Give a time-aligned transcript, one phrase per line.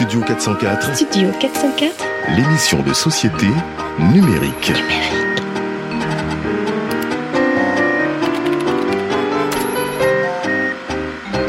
[0.00, 2.04] Studio 404, Studio 404
[2.34, 3.48] l'émission de société
[3.98, 4.72] numérique.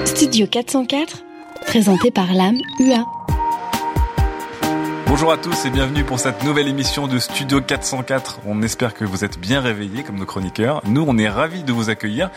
[0.03, 1.23] Studio 404
[1.65, 3.20] Présenté par l'âme UA.
[5.11, 8.39] Bonjour à tous et bienvenue pour cette nouvelle émission de Studio 404.
[8.45, 10.81] On espère que vous êtes bien réveillés comme nos chroniqueurs.
[10.85, 12.31] Nous, on est ravis de vous accueillir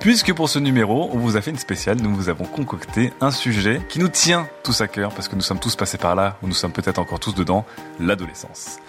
[0.00, 1.98] puisque pour ce numéro, on vous a fait une spéciale.
[2.02, 5.40] Nous vous avons concocté un sujet qui nous tient tous à cœur parce que nous
[5.40, 7.64] sommes tous passés par là ou nous sommes peut-être encore tous dedans,
[8.00, 8.80] l'adolescence.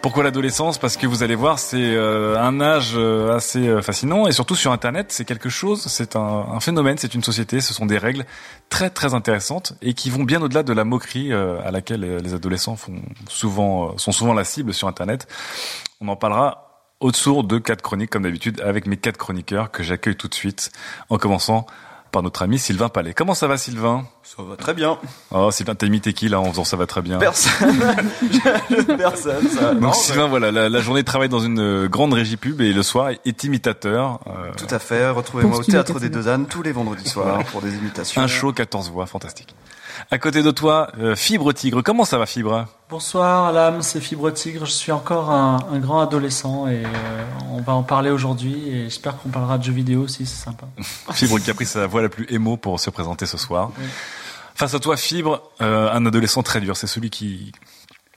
[0.00, 0.78] Pourquoi l'adolescence?
[0.78, 4.54] Parce que vous allez voir, c'est euh, un âge euh, assez euh, fascinant et surtout
[4.54, 6.20] sur Internet, c'est quelque chose, c'est un,
[6.52, 8.24] un phénomène, c'est une société, ce sont des règles
[8.68, 12.76] très très intéressantes et qui vont bien au-delà de la moquerie à laquelle les adolescents
[12.76, 15.26] font souvent, sont souvent la cible sur Internet.
[16.00, 20.16] On en parlera autour de quatre chroniques comme d'habitude avec mes quatre chroniqueurs que j'accueille
[20.16, 20.70] tout de suite
[21.10, 21.66] en commençant
[22.10, 23.14] par notre ami Sylvain Palais.
[23.14, 24.04] Comment ça va Sylvain?
[24.22, 24.98] Ça va très bien.
[25.30, 27.18] Oh Sylvain, t'as imité qui là en faisant ça va très bien?
[27.18, 27.78] Personne.
[28.98, 29.48] Personne.
[29.48, 29.72] Ça.
[29.74, 32.60] Donc Non, Sylvain, voilà, la, la journée de travail dans une euh, grande régie pub
[32.60, 34.20] et le soir est imitateur.
[34.26, 35.08] euh, Tout à fait.
[35.10, 36.12] Retrouvez-moi au Théâtre des 404.
[36.12, 38.20] Deux Ânes tous les vendredis soirs pour des imitations.
[38.22, 39.54] un show 14 voix, fantastique.
[40.10, 41.82] À côté de toi, euh, Fibre Tigre.
[41.82, 42.66] Comment ça va Fibre?
[42.88, 44.64] Bonsoir l'âme, c'est Fibre Tigre.
[44.64, 48.84] Je suis encore un, un grand adolescent et euh, on va en parler aujourd'hui et
[48.84, 50.66] j'espère qu'on parlera de jeux vidéo aussi, c'est sympa.
[51.12, 53.70] Fibre qui a pris sa voix la plus émo pour se présenter ce soir.
[53.78, 53.84] Oui.
[54.54, 56.76] Face à toi, Fibre, euh, un adolescent très dur.
[56.76, 57.52] C'est celui qui,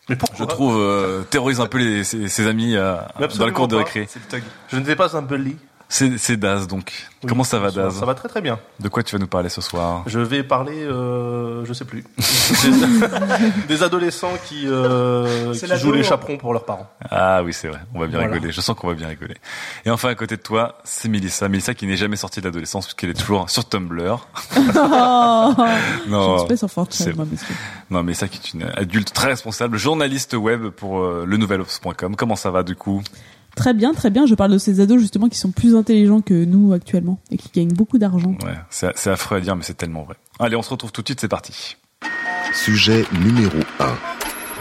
[0.09, 0.38] Mais pourquoi?
[0.40, 2.96] je trouve, euh, terrorise un peu les, ses, ses amis euh,
[3.38, 4.08] dans le cours de récré.
[4.69, 5.58] Je ne vais pas un lit.
[5.94, 6.94] C'est c'est Daz donc.
[7.22, 7.69] Oui, Comment ça va.
[7.69, 8.57] Daz Ça va très très bien.
[8.79, 10.03] De quoi tu vas nous parler ce soir?
[10.07, 12.06] Je vais parler, euh, je sais plus,
[12.63, 16.90] des, des adolescents qui, euh, qui jouent les chaperons pour leurs parents.
[17.09, 17.80] Ah oui, c'est vrai.
[17.94, 18.34] On va bien Voilà.
[18.35, 18.53] rigoler.
[18.53, 19.35] Je sens qu'on va bien rigoler.
[19.85, 21.50] Et enfin, à côté de toi, c'est Mélissa.
[21.50, 24.25] Mélissa qui n'est jamais sortie de l'adolescence puisqu'elle est toujours sur Tumblr.
[24.56, 27.25] Je Non, ne suis pas sur c'est- Fortnite, moi,
[27.90, 32.16] non, mais ça qui est une adulte très responsable, journaliste web pour euh, le nouvelops.com.
[32.16, 33.01] Comment ça va du coup?
[33.56, 34.25] Très bien, très bien.
[34.25, 37.50] Je parle de ces ados justement qui sont plus intelligents que nous actuellement et qui
[37.53, 38.35] gagnent beaucoup d'argent.
[38.44, 40.16] Ouais, c'est affreux à dire, mais c'est tellement vrai.
[40.39, 41.22] Allez, on se retrouve tout de suite.
[41.22, 41.78] C'est parti.
[42.53, 43.97] Sujet numéro 1.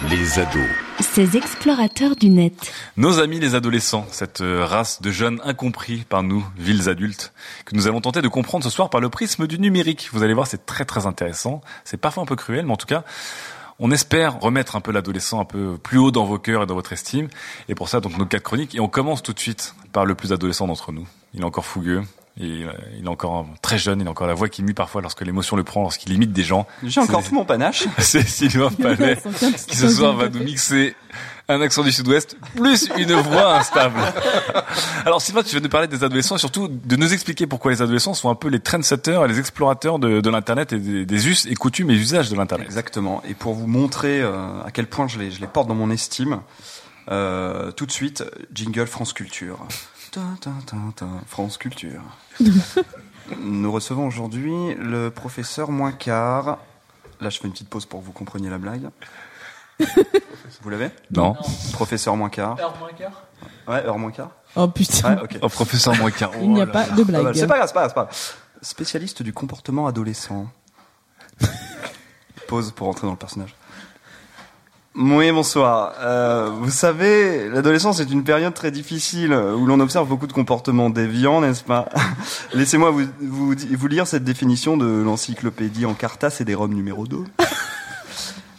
[0.08, 0.68] Les ados.
[1.00, 2.72] Ces explorateurs du net.
[2.96, 7.32] Nos amis les adolescents, cette euh, race de jeunes incompris par nous, villes adultes,
[7.66, 10.08] que nous allons tenter de comprendre ce soir par le prisme du numérique.
[10.12, 11.60] Vous allez voir, c'est très très intéressant.
[11.84, 13.04] C'est parfois un peu cruel, mais en tout cas,
[13.80, 16.74] on espère remettre un peu l'adolescent un peu plus haut dans vos cœurs et dans
[16.74, 17.28] votre estime.
[17.68, 18.74] Et pour ça, donc nos quatre chroniques.
[18.74, 21.06] Et on commence tout de suite par le plus adolescent d'entre nous.
[21.34, 22.02] Il est encore fougueux.
[22.40, 22.64] Et
[22.98, 25.56] il est encore très jeune, il a encore la voix qui mue parfois lorsque l'émotion
[25.56, 26.66] le prend, lorsqu'il imite des gens.
[26.82, 27.84] J'ai encore tout mon panache.
[27.98, 29.18] C'est Sylvain Palais
[29.68, 30.94] qui ce soir va nous mixer
[31.48, 33.98] un accent du sud-ouest plus une voix instable.
[35.04, 37.82] Alors Sylvain, tu vas nous parler des adolescents et surtout de nous expliquer pourquoi les
[37.82, 41.28] adolescents sont un peu les trendsetters et les explorateurs de, de l'internet et des, des
[41.28, 42.66] us et coutumes et usages de l'internet.
[42.66, 43.22] Exactement.
[43.28, 45.90] Et pour vous montrer euh, à quel point je les, je les porte dans mon
[45.90, 46.40] estime,
[47.10, 48.24] euh, tout de suite,
[48.54, 49.58] jingle France Culture.
[51.26, 52.03] France Culture.
[53.41, 56.59] Nous recevons aujourd'hui le professeur moins quart.
[57.21, 58.88] Là, je fais une petite pause pour que vous compreniez la blague.
[60.62, 60.91] Vous l'avez?
[61.10, 61.37] Non.
[61.72, 62.56] Professeur moins quart.
[63.66, 64.31] Ouais, heure moins quart.
[64.56, 65.38] Oh putain, Ouais, ok.
[65.43, 66.32] Oh professeur Moicard.
[66.41, 67.22] il n'y a pas de Pas mal.
[67.22, 67.34] blague.
[67.34, 68.34] C'est pas grave, c'est pas grave, c'est pas grave.
[68.62, 70.49] Spécialiste du comportement adolescent.
[72.49, 73.54] Pause pour rentrer dans le personnage.
[74.96, 75.94] Oui, bonsoir.
[76.00, 80.90] Euh, vous savez, l'adolescence est une période très difficile où l'on observe beaucoup de comportements
[80.90, 81.88] déviants, n'est-ce pas?
[82.54, 87.06] Laissez-moi vous, vous, vous lire cette définition de l'encyclopédie en cartas et des Roms numéro
[87.06, 87.19] 2.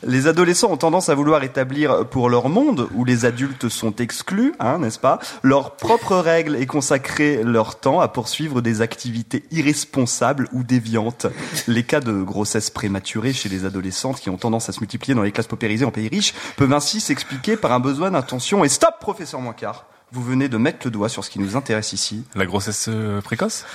[0.03, 4.53] Les adolescents ont tendance à vouloir établir pour leur monde, où les adultes sont exclus,
[4.59, 10.47] hein, n'est-ce pas, leurs propres règles et consacrer leur temps à poursuivre des activités irresponsables
[10.53, 11.27] ou déviantes.
[11.67, 15.21] Les cas de grossesse prématurée chez les adolescentes qui ont tendance à se multiplier dans
[15.21, 18.63] les classes paupérisées en pays riches peuvent ainsi s'expliquer par un besoin d'attention.
[18.63, 21.93] Et stop, professeur Moicard Vous venez de mettre le doigt sur ce qui nous intéresse
[21.93, 22.23] ici.
[22.33, 23.65] La grossesse euh, précoce?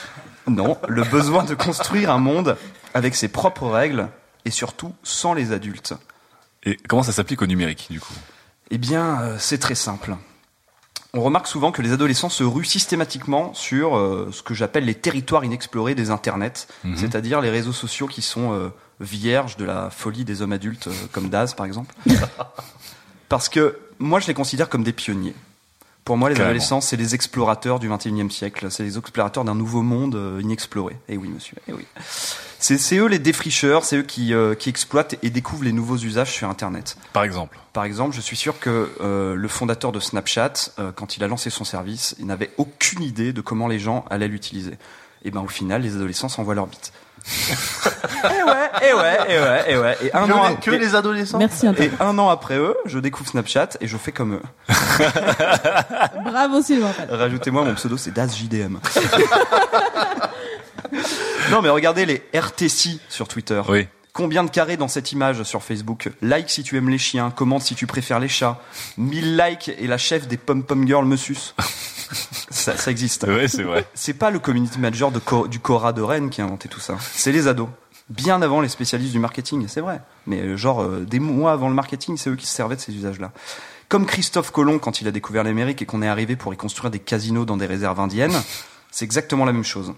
[0.49, 2.57] Non, le besoin de construire un monde
[2.95, 4.09] avec ses propres règles
[4.45, 5.95] et surtout sans les adultes.
[6.67, 8.13] Et comment ça s'applique au numérique du coup?
[8.71, 10.17] Eh bien, euh, c'est très simple.
[11.15, 14.95] On remarque souvent que les adolescents se ruent systématiquement sur euh, ce que j'appelle les
[14.97, 16.97] territoires inexplorés des internets, Mhm.
[16.97, 18.69] c'est-à-dire les réseaux sociaux qui sont euh,
[19.01, 21.95] vierges de la folie des hommes adultes, comme Daz par exemple.
[23.29, 25.35] Parce que moi, je les considère comme des pionniers.
[26.07, 28.71] Pour moi, les adolescents, c'est les explorateurs du 21e siècle.
[28.71, 30.97] C'est les explorateurs d'un nouveau monde euh, inexploré.
[31.09, 31.57] Eh oui, monsieur.
[31.67, 31.85] Eh oui.
[32.61, 35.97] C'est c'est eux les défricheurs, c'est eux qui, euh, qui exploitent et découvrent les nouveaux
[35.97, 36.97] usages sur Internet.
[37.13, 37.59] Par exemple.
[37.73, 41.27] Par exemple, je suis sûr que euh, le fondateur de Snapchat, euh, quand il a
[41.27, 44.79] lancé son service, il n'avait aucune idée de comment les gens allaient l'utiliser.
[45.25, 46.93] Et ben au final, les adolescents s'envoient leur bite.
[47.27, 49.97] Et ouais, et ouais, et ouais, et ouais.
[50.05, 52.77] Et un, Que an, les- que et- les adolescents Merci et un an après eux,
[52.87, 54.43] je découvre Snapchat et je fais comme eux.
[56.25, 56.93] Bravo Sylvain.
[57.11, 58.79] Rajoutez-moi, mon pseudo c'est DazJDM.
[61.51, 63.61] non mais regardez les RTC sur Twitter.
[63.69, 63.87] Oui.
[64.13, 66.09] Combien de carrés dans cette image sur Facebook?
[66.23, 68.59] Like si tu aimes les chiens, commente si tu préfères les chats.
[68.97, 71.55] 1000 likes et la chef des pom-pom girls me suce.
[72.51, 73.25] Ça, ça existe.
[73.25, 73.87] Ouais, c'est vrai.
[73.95, 76.97] C'est pas le community manager de du Cora de Rennes qui a inventé tout ça.
[77.01, 77.69] C'est les ados.
[78.09, 80.01] Bien avant les spécialistes du marketing, c'est vrai.
[80.27, 82.81] Mais euh, genre, euh, des mois avant le marketing, c'est eux qui se servaient de
[82.81, 83.33] ces usages-là.
[83.89, 86.91] Comme Christophe Colomb quand il a découvert l'Amérique et qu'on est arrivé pour y construire
[86.91, 88.41] des casinos dans des réserves indiennes,
[88.93, 89.93] c'est exactement la même chose.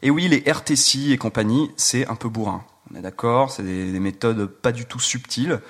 [0.00, 2.64] Et oui, les RTC et compagnie, c'est un peu bourrin.
[2.92, 5.60] On est d'accord, c'est des, des méthodes pas du tout subtiles,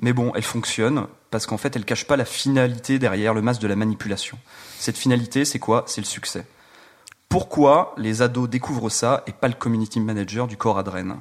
[0.00, 3.60] mais bon, elles fonctionnent parce qu'en fait, elles cachent pas la finalité derrière le masque
[3.60, 4.38] de la manipulation.
[4.78, 5.84] Cette finalité, c'est quoi?
[5.86, 6.46] C'est le succès.
[7.28, 11.16] Pourquoi les ados découvrent ça et pas le community manager du corps Adren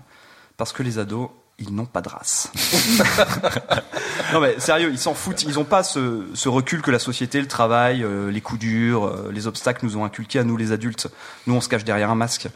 [0.57, 2.51] Parce que les ados, ils n'ont pas de race.
[4.33, 5.43] non mais sérieux, ils s'en foutent.
[5.43, 9.05] Ils n'ont pas ce, ce recul que la société, le travail, euh, les coups durs,
[9.05, 11.07] euh, les obstacles nous ont inculqués à nous les adultes.
[11.47, 12.47] Nous, on se cache derrière un masque.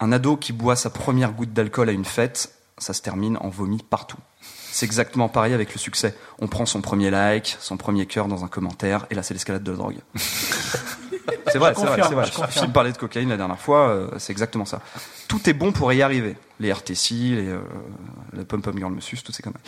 [0.00, 3.48] Un ado qui boit sa première goutte d'alcool à une fête, ça se termine en
[3.48, 4.18] vomi partout.
[4.70, 6.14] C'est exactement pareil avec le succès.
[6.40, 9.62] On prend son premier like, son premier cœur dans un commentaire, et là c'est l'escalade
[9.62, 9.96] de la drogue.
[10.14, 12.48] c'est vrai, c'est vrai, c'est vrai.
[12.48, 14.80] Philippe parlait de cocaïne la dernière fois, euh, c'est exactement ça.
[15.26, 16.36] Tout est bon pour y arriver.
[16.60, 17.60] Les RTC, les, euh,
[18.32, 19.60] le Pom Pom Girl Monsieur, tout ces conneries.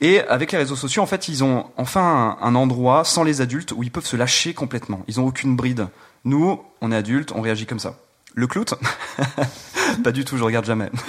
[0.00, 3.40] Et avec les réseaux sociaux, en fait, ils ont enfin un, un endroit sans les
[3.40, 5.02] adultes où ils peuvent se lâcher complètement.
[5.08, 5.88] Ils ont aucune bride.
[6.24, 7.96] Nous, on est adultes, on réagit comme ça.
[8.34, 8.74] Le clout?
[10.04, 10.90] Pas du tout, je regarde jamais.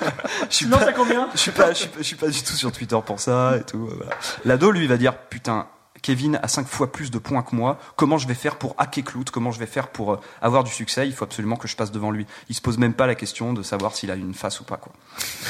[0.50, 2.28] je suis Sinon, pas, t'as combien je suis pas, je suis pas, je suis pas
[2.28, 3.88] du tout sur Twitter pour ça et tout.
[3.90, 4.12] euh, Voilà.
[4.44, 5.66] L'ado, lui, va dire putain.
[6.02, 7.78] Kevin a cinq fois plus de points que moi.
[7.96, 9.24] Comment je vais faire pour hacker Clout?
[9.32, 11.08] Comment je vais faire pour euh, avoir du succès?
[11.08, 12.26] Il faut absolument que je passe devant lui.
[12.48, 14.76] Il se pose même pas la question de savoir s'il a une face ou pas.
[14.76, 14.92] Quoi.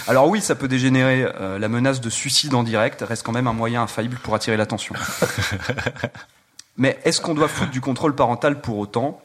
[0.08, 1.24] Alors oui, ça peut dégénérer.
[1.40, 4.56] euh, la menace de suicide en direct reste quand même un moyen infaillible pour attirer
[4.56, 4.94] l'attention.
[6.78, 9.20] Mais est-ce qu'on doit foutre du contrôle parental pour autant?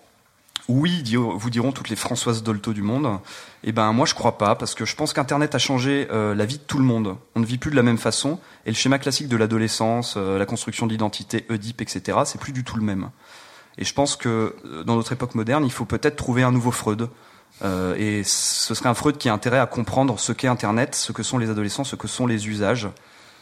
[0.73, 3.19] Oui, vous diront toutes les Françoises Dolto du monde.
[3.65, 6.45] Eh ben moi je crois pas parce que je pense qu'Internet a changé euh, la
[6.45, 7.18] vie de tout le monde.
[7.35, 10.39] On ne vit plus de la même façon et le schéma classique de l'adolescence, euh,
[10.39, 12.19] la construction d'identité, Oedipe, etc.
[12.23, 13.09] C'est plus du tout le même.
[13.77, 16.71] Et je pense que euh, dans notre époque moderne, il faut peut-être trouver un nouveau
[16.71, 17.09] Freud.
[17.63, 21.12] Euh, et ce serait un Freud qui a intérêt à comprendre ce qu'est Internet, ce
[21.12, 22.88] que sont les adolescents, ce que sont les usages.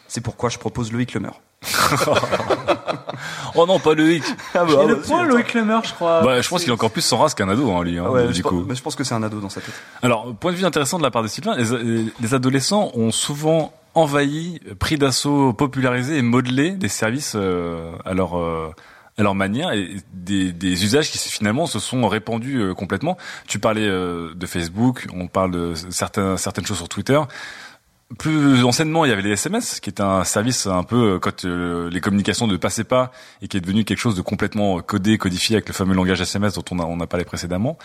[0.08, 1.30] C'est pourquoi je propose Loïc Lemer.
[3.54, 4.22] Oh non, pas Loïc.
[4.54, 6.22] Ah Et le point, Loïc Lemer, je crois.
[6.22, 8.28] Bah, je pense qu'il est encore plus sans race qu'un ado, hein, lui, hein, Ouais,
[8.28, 8.64] je, du pense- coup.
[8.68, 9.74] mais je pense que c'est un ado dans sa tête.
[10.02, 13.72] Alors, point de vue intéressant de la part de Sylvain, les, les adolescents ont souvent
[13.94, 18.72] envahi, pris d'assaut, popularisé et modelé des services euh, à leur euh,
[19.18, 23.18] à leur manière et des, des usages qui finalement se sont répandus euh, complètement.
[23.48, 27.20] Tu parlais euh, de Facebook, on parle de certains, certaines choses sur Twitter.
[28.18, 31.44] Plus anciennement, il y avait les SMS, qui est un service un peu euh, quand
[31.44, 35.16] euh, les communications ne passaient pas et qui est devenu quelque chose de complètement codé,
[35.16, 37.78] codifié avec le fameux langage SMS dont on a, on a parlé précédemment.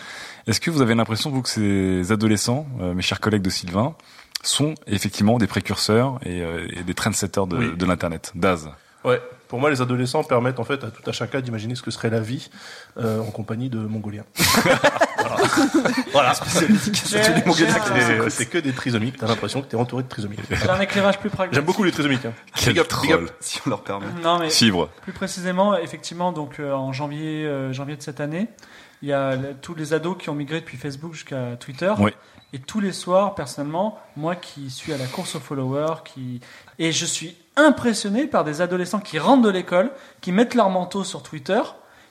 [0.48, 3.94] Est-ce que vous avez l'impression, vous, que ces adolescents, euh, mes chers collègues de Sylvain,
[4.42, 7.76] sont effectivement des précurseurs et, euh, et des trendsetters de, Oui.
[7.76, 8.68] de l'Internet Daz
[9.04, 9.20] Ouais.
[9.48, 12.10] Pour moi, les adolescents permettent en fait à tout à chacun d'imaginer ce que serait
[12.10, 12.50] la vie
[12.98, 14.24] euh, en compagnie de Mongoliens.
[16.12, 16.30] voilà.
[16.30, 19.16] Un- C'est- C'est que des trisomiques.
[19.18, 20.40] T'as l'impression que t'es entouré de trisomiques.
[20.50, 21.54] J'ai un éclairage plus pragmatique.
[21.54, 22.24] J'aime beaucoup les trisomiques.
[22.24, 22.32] Hein.
[22.54, 23.18] Quel Big up, big up.
[23.18, 23.30] troll.
[23.40, 24.06] Si on leur permet.
[24.22, 24.88] Non, mais Fibre.
[25.02, 28.48] plus précisément, effectivement, donc euh, en janvier, euh, janvier de cette année,
[29.02, 31.92] il y a tous les ados qui ont migré depuis Facebook jusqu'à Twitter.
[31.98, 32.10] Oui.
[32.52, 36.40] Et tous les soirs, personnellement, moi qui suis à la course aux followers, qui
[36.78, 41.04] et je suis impressionné par des adolescents qui rentrent de l'école, qui mettent leur manteau
[41.04, 41.60] sur Twitter,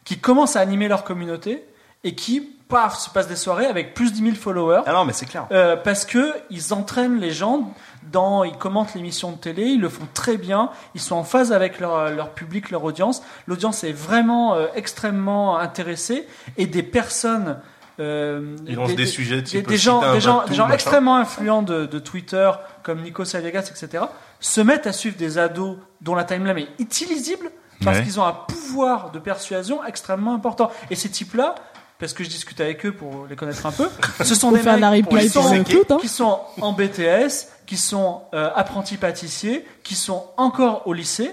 [0.04, 1.66] qui commencent à animer leur communauté
[2.04, 4.82] et qui, paf, se passent des soirées avec plus de 10 000 followers.
[4.86, 5.48] Ah non, mais c'est clair.
[5.52, 7.74] Euh, parce que ils entraînent les gens
[8.12, 11.52] dans, ils commentent l'émission de télé, ils le font très bien, ils sont en phase
[11.52, 13.24] avec leur, leur public, leur audience.
[13.48, 17.58] L'audience est vraiment euh, extrêmement intéressée et des personnes,
[18.00, 22.00] euh, Ils lancent des sujets des, type des gens, des gens, extrêmement influents de, de
[22.00, 22.52] Twitter
[22.84, 24.04] comme Nico Saliagas, etc.
[24.46, 27.50] se mettent à suivre des ados dont la timeline est illisible
[27.84, 28.04] parce Ouais.
[28.04, 30.72] qu'ils ont un pouvoir de persuasion extrêmement important.
[30.92, 31.56] Et ces types-là,
[32.00, 33.90] parce que je discute avec eux pour les connaître un peu,
[34.24, 35.98] ce sont des mecs reply qui, sont, tout, hein.
[36.00, 41.32] qui sont en BTS, qui sont euh, apprentis pâtissiers, qui sont encore au lycée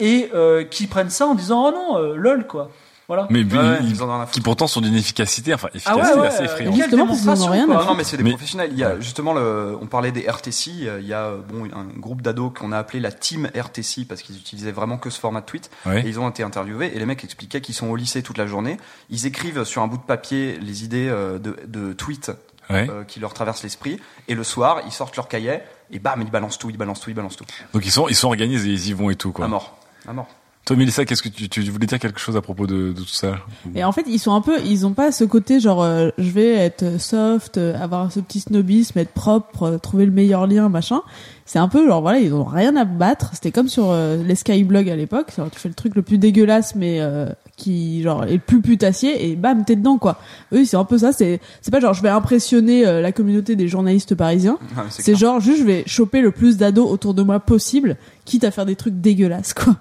[0.00, 2.70] et euh, qui prennent ça en disant oh non, euh, lol quoi.
[3.08, 3.26] Voilà.
[3.30, 4.32] Mais Ouais, ouais, ils- ils en ont rien à foutre.
[4.34, 6.74] qui pourtant sont d'une efficacité, enfin Ah efficacité ouais, ouais, assez effrayante.
[6.76, 8.68] Justement, parce qu'ils rien à non, mais c'est des Mais- professionnels.
[8.72, 10.86] Il y a justement le, on parlait des RTC.
[10.86, 14.20] euh, Il y a bon un groupe d'ados qu'on a appelé la team RTC parce
[14.20, 15.70] qu'ils utilisaient vraiment que ce format de tweet.
[15.86, 16.02] Ouais.
[16.04, 18.46] Et ils ont été interviewés et les mecs expliquaient qu'ils sont au lycée toute la
[18.46, 18.76] journée.
[19.08, 22.30] Ils écrivent sur un bout de papier les idées euh, de, de tweets
[22.70, 22.86] Ouais.
[22.90, 23.98] euh, qui leur traversent l'esprit.
[24.28, 25.60] Et le soir, ils sortent leur cahier
[25.90, 27.46] et bam, ils balancent tout, ils balancent tout, ils balancent tout.
[27.72, 29.46] Donc ils sont ils sont organisés, ils y vont et tout quoi.
[29.46, 30.28] À mort, à mort.
[30.68, 33.06] Toi Mélissa, qu'est-ce que tu, tu voulais dire quelque chose à propos de, de tout
[33.06, 33.38] ça
[33.74, 36.28] Et en fait, ils sont un peu, ils ont pas ce côté genre, euh, je
[36.28, 40.68] vais être soft, euh, avoir ce petit snobisme, être propre, euh, trouver le meilleur lien,
[40.68, 41.00] machin.
[41.46, 43.30] C'est un peu genre voilà, ils ont rien à battre.
[43.32, 45.32] C'était comme sur euh, les Skyblog à l'époque.
[45.34, 49.28] Tu fais le truc le plus dégueulasse, mais euh, qui genre est le plus putassier
[49.28, 50.18] et bam t'es dedans quoi.
[50.54, 51.12] Eux c'est un peu ça.
[51.12, 54.58] C'est c'est pas genre je vais impressionner euh, la communauté des journalistes parisiens.
[54.76, 58.44] Ah, C'est genre juste je vais choper le plus d'ados autour de moi possible, quitte
[58.44, 59.76] à faire des trucs dégueulasses quoi.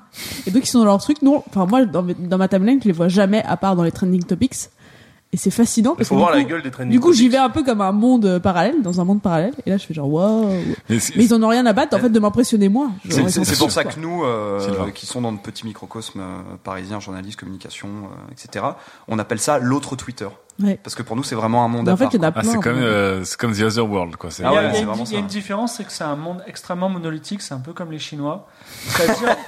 [0.48, 1.22] Et donc ils sont dans leur truc.
[1.22, 3.92] Non, enfin moi dans, dans ma timeline je les vois jamais à part dans les
[3.92, 4.56] trending topics.
[5.34, 7.12] Et c'est fascinant parce faut que voir du la coup, gueule des trending du coup
[7.12, 9.54] j'y vais un peu comme un monde euh, parallèle, dans un monde parallèle.
[9.66, 10.50] Et là je fais genre waouh.
[10.90, 12.92] Mais ils en ont rien à battre en fait de m'impressionner moi.
[13.10, 13.92] C'est- pour ça quoi.
[13.92, 18.66] que nous, euh, qui sont dans notre petit microcosme euh, parisien, journaliste, communication, euh, etc.,
[19.08, 20.28] on appelle ça l'autre Twitter.
[20.64, 20.80] Ouais.
[20.82, 22.14] Parce que pour nous, c'est vraiment un monde Mais à en fait part.
[22.14, 22.52] il y en a ah, plein.
[22.52, 24.30] c'est comme euh, c'est comme The Other World quoi.
[24.32, 25.92] Ah il y a, ouais, il y a il y a une différence, c'est que
[25.92, 28.48] c'est un monde extrêmement monolithique, c'est un peu comme les Chinois.
[28.88, 29.36] C'est-à-dire,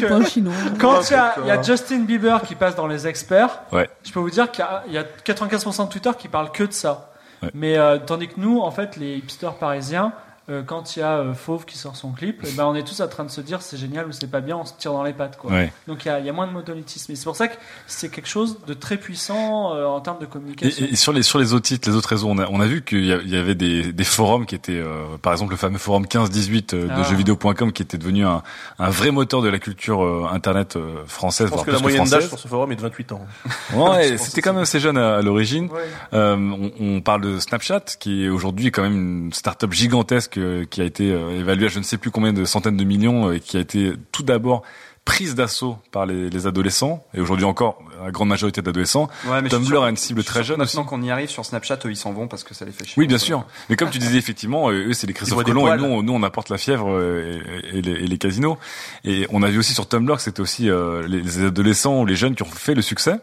[0.00, 3.60] que- quand il y, a, il y a Justin Bieber qui passe dans les experts,
[3.72, 3.88] Ouais.
[4.04, 6.52] je peux vous dire qu'il y a, il y a 95% de Twitter qui parlent
[6.52, 7.10] que de ça.
[7.42, 7.50] Ouais.
[7.54, 10.12] Mais euh, tandis que nous, en fait, les hipsters parisiens,
[10.48, 12.82] euh, quand il y a euh, Fauve qui sort son clip, eh ben, on est
[12.82, 14.92] tous en train de se dire c'est génial ou c'est pas bien, on se tire
[14.92, 15.38] dans les pattes.
[15.38, 15.50] Quoi.
[15.52, 15.72] Ouais.
[15.86, 17.12] Donc il y a, il y a moins de monolithisme.
[17.12, 17.54] Et c'est pour ça que
[17.86, 20.86] c'est quelque chose de très puissant euh, en termes de communication.
[20.90, 22.82] et sur les sur les autres titres, les autres réseaux, on a, on a vu
[22.82, 26.74] qu'il y avait des, des forums qui étaient, euh, par exemple le fameux forum 15-18
[26.74, 27.02] euh, de Ah.
[27.04, 28.42] jeuxvideo.com qui était devenu un,
[28.78, 31.76] un vrai moteur de la culture euh, internet euh, française, Je pense voire que plus
[31.76, 33.26] la moyenne d'âge sur ce forum est de 28 ans.
[33.74, 35.68] Ouais, c'était quand même assez jeune à, à l'origine.
[35.70, 35.80] Ouais.
[36.14, 40.31] Euh, on, on parle de Snapchat, qui est aujourd'hui quand même une start-up gigantesque
[40.64, 43.28] qui a été euh, évaluée à je ne sais plus combien de centaines de millions
[43.28, 44.62] euh, et qui a été tout d'abord
[45.04, 49.08] prise d'assaut par les, les adolescents et aujourd'hui encore la grande majorité d'adolescents.
[49.26, 50.58] Ouais, Tumblr a une cible très jeune.
[50.58, 52.84] Maintenant qu'on y arrive sur Snapchat, eux, ils s'en vont parce que ça les fait
[52.84, 52.94] chier.
[53.00, 53.44] Oui, bien sûr.
[53.68, 56.22] Mais comme tu disais effectivement, eux c'est les Christophe Colomb et nous, on- nous on
[56.22, 57.40] apporte la fièvre euh,
[57.72, 58.58] et, et les, et les casinos.
[59.04, 62.06] Et on a vu aussi sur Tumblr que c'était aussi euh, les, les adolescents ou
[62.06, 63.16] les jeunes qui ont fait le succès.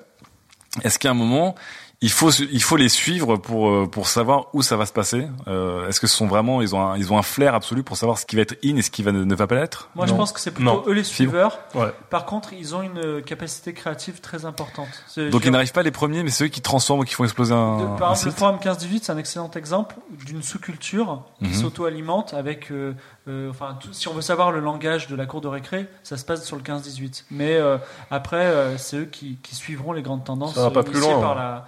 [0.83, 1.55] Est-ce qu'à un moment
[2.01, 5.27] il faut il faut les suivre pour euh, pour savoir où ça va se passer.
[5.48, 7.98] Euh, Est-ce que ce sont vraiment ils ont un, ils ont un flair absolu pour
[7.98, 9.89] savoir ce qui va être in et ce qui va ne, ne va pas l'être?
[9.96, 10.84] Moi, je pense que c'est plutôt Non.
[10.88, 11.60] eux les suiveurs.
[11.75, 11.91] Ouais.
[12.10, 14.88] Par contre, ils ont une euh, capacité créative très importante.
[15.32, 17.58] Donc ils n'arrivent pas les premiers, mais c'est eux qui transforment, qui font exploser de-
[17.58, 18.39] un, par un exemple, le site.
[18.39, 21.53] forum 15-18, c'est un excellent exemple d'une sous-culture qui Mhm.
[21.53, 22.72] s'auto-alimente avec.
[22.72, 22.94] euh,
[23.27, 26.15] euh, enfin, tout- si on veut savoir le langage de la cour de récré, ça
[26.15, 27.25] se passe sur le 15-18.
[27.29, 27.77] Mais euh,
[28.10, 31.20] après, euh, c'est eux qui, qui suivront les grandes tendances Ça va pas plus loin,
[31.20, 31.36] par hein.
[31.36, 31.68] la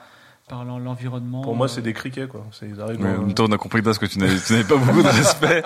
[0.52, 1.42] par l'en- l'environnement.
[1.42, 2.42] Pour moi, euh, c'est des criquets, quoi.
[2.52, 4.52] C'est- Ils arrivent Mais en même temps, on a compris parce que tu n'avais tu
[4.52, 5.64] n'avais pas beaucoup de respect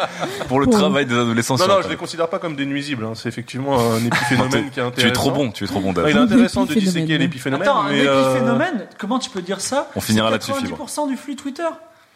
[0.48, 1.56] pour le travail des adolescents.
[1.56, 1.90] Non, non, je Internet.
[1.90, 3.04] les considère pas comme des nuisibles.
[3.04, 3.14] hein.
[3.16, 4.92] C'est effectivement un épiphénomène qui est intéressant.
[5.02, 7.68] Tu es trop bon, tu es trop bon, Ah, il est intéressant de disséquer l'épiphénomène,
[7.68, 11.18] Attends, un mais euh, épiphénomène, comment tu peux dire ça On finira là-dessus, 90% du
[11.18, 11.64] flux Twitter.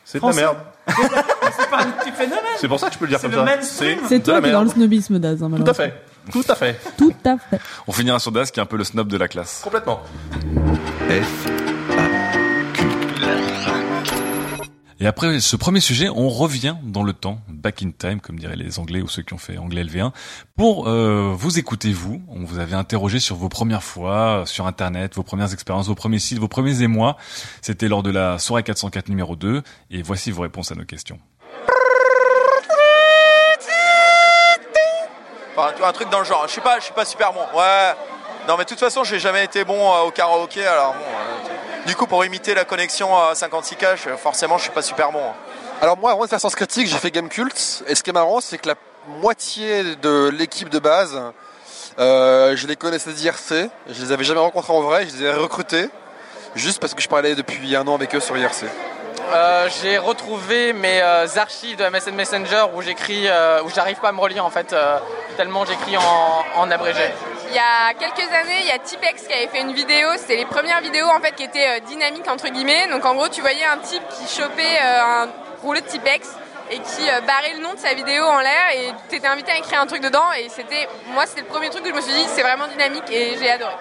[0.06, 0.58] c'est de la merde.
[1.58, 2.40] C'est pas un épiphénomène.
[2.60, 3.56] C'est pour ça que je peux le dire C'est comme le ça.
[3.56, 4.00] mainstream.
[4.08, 5.42] C'est toi qui es dans le snobisme d'Az.
[5.44, 5.94] hein, Tout à fait.
[6.32, 6.80] Tout à fait.
[6.98, 7.60] Tout à fait.
[7.88, 9.62] On finira sur Das qui est un peu le snob de la classe.
[9.64, 10.02] Complètement.
[11.10, 11.46] F,
[15.02, 18.58] Et après ce premier sujet, on revient dans le temps, back in time, comme diraient
[18.58, 20.12] les Anglais ou ceux qui ont fait anglais LV1,
[20.58, 22.22] pour euh, vous écouter vous.
[22.28, 26.20] On vous avait interrogé sur vos premières fois sur Internet, vos premières expériences, vos premiers
[26.20, 27.16] sites, vos premiers émois.
[27.62, 29.64] C'était lors de la soirée 404 numéro 2.
[29.92, 31.18] Et voici vos réponses à nos questions.
[35.82, 36.44] Un truc dans le genre.
[36.48, 37.42] Je suis pas, je suis pas super bon.
[37.58, 37.94] Ouais.
[38.48, 40.66] Non, mais de toute façon, j'ai jamais été bon euh, au karaoké.
[40.66, 41.00] Alors bon.
[41.00, 41.29] euh,
[41.86, 45.24] du coup, pour imiter la connexion à 56K, je- forcément, je suis pas super bon.
[45.82, 47.84] Alors moi, avant de faire Sens Critique, j'ai fait Game Cult.
[47.88, 48.76] Et ce qui est marrant, c'est que la
[49.22, 51.20] moitié de l'équipe de base,
[52.00, 53.70] euh, je les connaissais d'IRC.
[53.90, 55.08] Je les avais jamais rencontrés en vrai.
[55.08, 55.90] Je les ai recrutés.
[56.56, 58.66] Juste parce que je parlais depuis un an avec eux sur IRC.
[59.32, 64.10] Euh, j'ai retrouvé mes euh, archives de MSN Messenger où j'écris, euh, où j'arrive pas
[64.10, 64.98] à me relire en fait, euh,
[65.38, 67.12] tellement j'écris en, en abrégé.
[67.50, 70.08] Il y a quelques années, il y a Tipex qui avait fait une vidéo.
[70.18, 72.88] C'était les premières vidéos en fait qui étaient euh, dynamiques entre guillemets.
[72.92, 75.30] Donc en gros, tu voyais un type qui chopait euh, un
[75.64, 76.30] rouleau de Tipex
[76.70, 79.58] et qui euh, barrait le nom de sa vidéo en l'air et t'étais invité à
[79.58, 82.14] écrire un truc dedans et c'était moi c'était le premier truc que je me suis
[82.14, 83.74] dit c'est vraiment dynamique et j'ai adoré.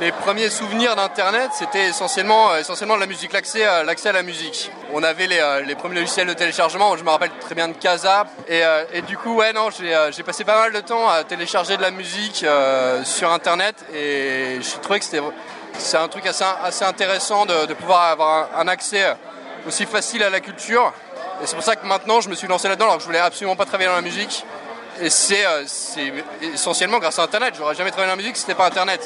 [0.00, 4.12] Mes premiers souvenirs d'Internet, c'était essentiellement, euh, essentiellement de la musique, l'accès à, l'accès à
[4.12, 4.70] la musique.
[4.92, 7.74] On avait les, euh, les premiers logiciels de téléchargement, je me rappelle très bien de
[7.74, 8.26] Casa.
[8.48, 11.76] Et, euh, du coup, ouais, non, j'ai, euh, passé pas mal de temps à télécharger
[11.76, 15.22] de la musique euh, sur Internet et je trouvais que c'était,
[15.78, 19.16] c'est un truc assez, assez intéressant de, pouvoir avoir un, accès
[19.66, 20.92] aussi facile à la culture.
[21.42, 23.18] Et c'est pour ça que maintenant, je me suis lancé là-dedans alors que je voulais
[23.18, 24.44] absolument pas travailler dans la musique.
[25.00, 26.12] Et c'est, euh, c'est
[26.42, 27.54] essentiellement grâce à Internet.
[27.56, 29.00] J'aurais jamais travaillé dans la musique si c'était pas Internet.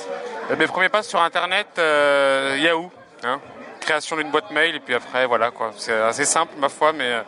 [0.51, 2.91] Euh, Mes premiers pas sur Internet, euh, Yahoo.
[3.25, 3.41] Hein.
[3.81, 5.73] Création d'une boîte mail et puis après, voilà quoi.
[5.77, 7.23] C'est assez simple ma foi, mais euh,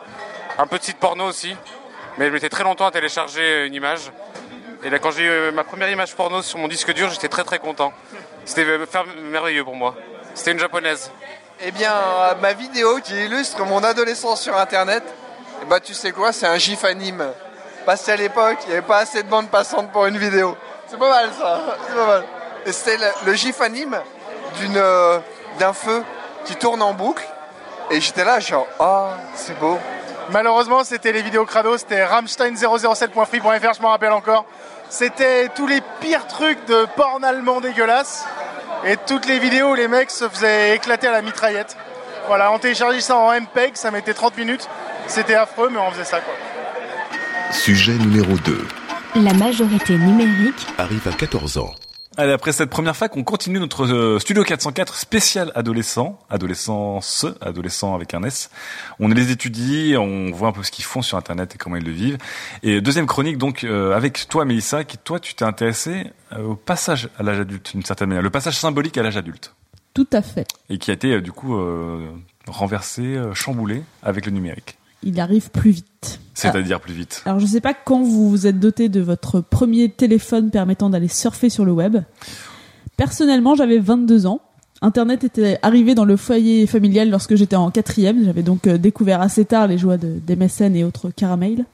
[0.57, 1.55] un peu de site porno aussi.
[2.17, 4.11] Mais je mettais très longtemps à télécharger une image.
[4.83, 7.43] Et là, quand j'ai eu ma première image porno sur mon disque dur, j'étais très
[7.43, 7.91] très content.
[8.45, 8.65] C'était
[9.31, 9.95] merveilleux pour moi.
[10.33, 11.11] C'était une japonaise.
[11.61, 11.93] Eh bien,
[12.41, 15.03] ma vidéo qui illustre mon adolescence sur Internet,
[15.61, 17.25] eh ben, tu sais quoi, c'est un gif anime.
[17.85, 20.55] Parce qu'à l'époque, il n'y avait pas assez de bande passante pour une vidéo.
[20.87, 22.23] C'est pas mal ça, c'est pas mal.
[22.69, 23.97] Et c'était le, le gif anime
[24.59, 25.17] d'une, euh,
[25.57, 26.03] d'un feu
[26.45, 27.27] qui tourne en boucle.
[27.89, 29.79] Et j'étais là, genre, ah, c'est beau.
[30.29, 34.45] Malheureusement, c'était les vidéos crado, c'était Rammstein007.free.fr, je m'en rappelle encore.
[34.87, 38.27] C'était tous les pires trucs de porn allemand dégueulasse.
[38.85, 41.75] Et toutes les vidéos où les mecs se faisaient éclater à la mitraillette.
[42.27, 44.69] Voilà, on téléchargeait ça en MPEG, ça mettait 30 minutes.
[45.07, 46.35] C'était affreux, mais on faisait ça quoi.
[47.51, 48.67] Sujet numéro 2.
[49.15, 51.73] La majorité numérique Arrive à 14 ans.
[52.19, 57.95] Allez, après cette première fac, on continue notre euh, Studio 404 spécial adolescent, adolescence, adolescent
[57.95, 58.49] avec un S.
[58.99, 61.85] On les étudie, on voit un peu ce qu'ils font sur Internet et comment ils
[61.85, 62.17] le vivent.
[62.61, 66.55] Et deuxième chronique, donc, euh, avec toi, Mélissa, qui, toi, tu t'es intéressé euh, au
[66.55, 69.55] passage à l'âge adulte, d'une certaine manière, le passage symbolique à l'âge adulte.
[69.93, 70.45] Tout à fait.
[70.69, 72.05] Et qui a été, euh, du coup, euh,
[72.47, 74.77] renversé, chamboulé avec le numérique.
[75.03, 76.19] Il arrive plus vite.
[76.39, 77.21] C'est-à-dire plus vite.
[77.25, 81.07] Alors je sais pas quand vous vous êtes doté de votre premier téléphone permettant d'aller
[81.07, 81.97] surfer sur le web.
[82.97, 84.41] Personnellement, j'avais 22 ans.
[84.81, 88.23] Internet était arrivé dans le foyer familial lorsque j'étais en quatrième.
[88.23, 91.65] J'avais donc euh, découvert assez tard les joies de, d'MSN et autres caramels.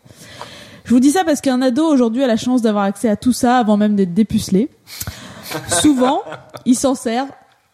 [0.85, 3.33] Je vous dis ça parce qu'un ado aujourd'hui a la chance d'avoir accès à tout
[3.33, 4.69] ça avant même d'être dépucelé.
[5.67, 6.21] Souvent,
[6.65, 7.25] il s'en sert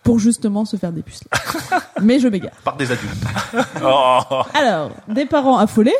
[0.03, 1.29] pour justement se faire dépuceler.
[2.01, 2.55] Mais je m'égare.
[2.63, 3.23] Par des adultes.
[4.53, 5.95] Alors, des parents affolés,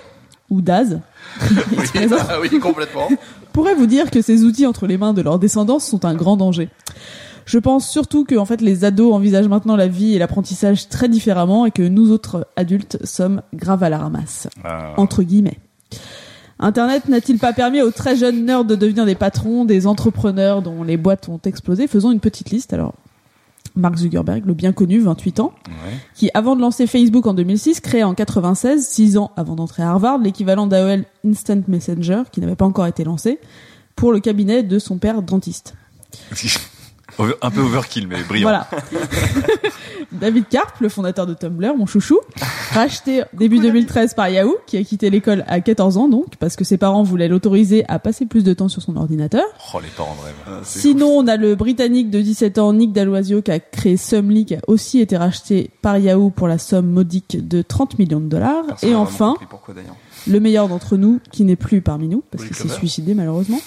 [0.52, 1.00] ou Daz,
[1.42, 3.08] oui, ah oui, complètement.
[3.54, 6.38] pourraient vous dire que ces outils entre les mains de leurs descendants sont un grand
[6.38, 6.70] danger.
[7.46, 11.10] Je pense surtout que en fait les ados envisagent maintenant la vie et l'apprentissage très
[11.10, 14.48] différemment et que nous autres adultes sommes grave à la ramasse.
[14.64, 14.94] Ah.
[14.98, 15.58] Entre guillemets.
[16.60, 20.84] Internet n'a-t-il pas permis aux très jeunes nerds de devenir des patrons, des entrepreneurs dont
[20.84, 21.88] les boîtes ont explosé?
[21.88, 22.74] Faisons une petite liste.
[22.74, 22.94] Alors,
[23.76, 25.54] Mark Zuckerberg, le bien connu, 28 ans,
[26.16, 29.92] qui, avant de lancer Facebook en 2006, créait en 96, 6 ans avant d'entrer à
[29.92, 33.40] Harvard, l'équivalent d'AOL Instant Messenger, qui n'avait pas encore été lancé,
[33.96, 35.76] pour le cabinet de son père dentiste.
[37.42, 38.50] Un peu overkill, mais brillant.
[38.50, 38.68] Voilà.
[40.12, 42.20] David Karp, le fondateur de Tumblr, mon chouchou,
[42.74, 46.64] racheté début 2013 par Yahoo, qui a quitté l'école à 14 ans donc, parce que
[46.64, 49.44] ses parents voulaient l'autoriser à passer plus de temps sur son ordinateur.
[49.74, 50.62] Oh, les parents de rêve.
[50.64, 54.56] Sinon, on a le Britannique de 17 ans, Nick Dalloisio, qui a créé Sumly, qui
[54.56, 58.66] a aussi été racheté par Yahoo pour la somme modique de 30 millions de dollars.
[58.68, 59.74] Personne Et enfin, pourquoi
[60.28, 63.60] le meilleur d'entre nous, qui n'est plus parmi nous, parce qu'il s'est suicidé malheureusement,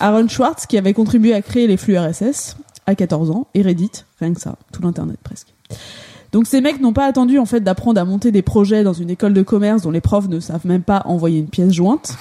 [0.00, 2.56] Aaron Schwartz, qui avait contribué à créer les flux RSS
[2.86, 5.48] à 14 ans, et Reddit, rien que ça, tout l'internet presque.
[6.32, 9.10] Donc ces mecs n'ont pas attendu en fait d'apprendre à monter des projets dans une
[9.10, 12.14] école de commerce dont les profs ne savent même pas envoyer une pièce jointe.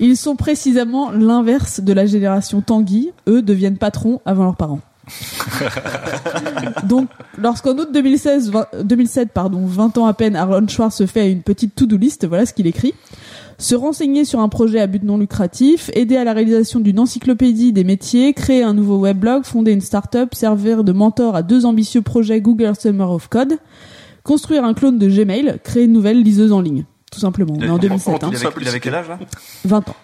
[0.00, 3.10] Ils sont précisément l'inverse de la génération Tanguy.
[3.28, 4.80] Eux deviennent patrons avant leurs parents.
[6.84, 11.30] Donc, lorsqu'en août 2016, 20 2007, pardon, 20 ans à peine, Aaron Schwartz se fait
[11.30, 12.94] une petite to-do list, voilà ce qu'il écrit.
[13.62, 17.72] Se renseigner sur un projet à but non lucratif, aider à la réalisation d'une encyclopédie
[17.72, 22.02] des métiers, créer un nouveau weblog, fonder une start-up, servir de mentor à deux ambitieux
[22.02, 23.58] projets Google Summer of Code,
[24.24, 26.84] construire un clone de Gmail, créer une nouvelle liseuse en ligne.
[27.12, 27.54] Tout simplement.
[27.56, 28.24] On est en 2007.
[28.24, 28.30] hein.
[28.32, 29.20] Il avait, il avait quel âge là
[29.64, 29.96] 20 ans.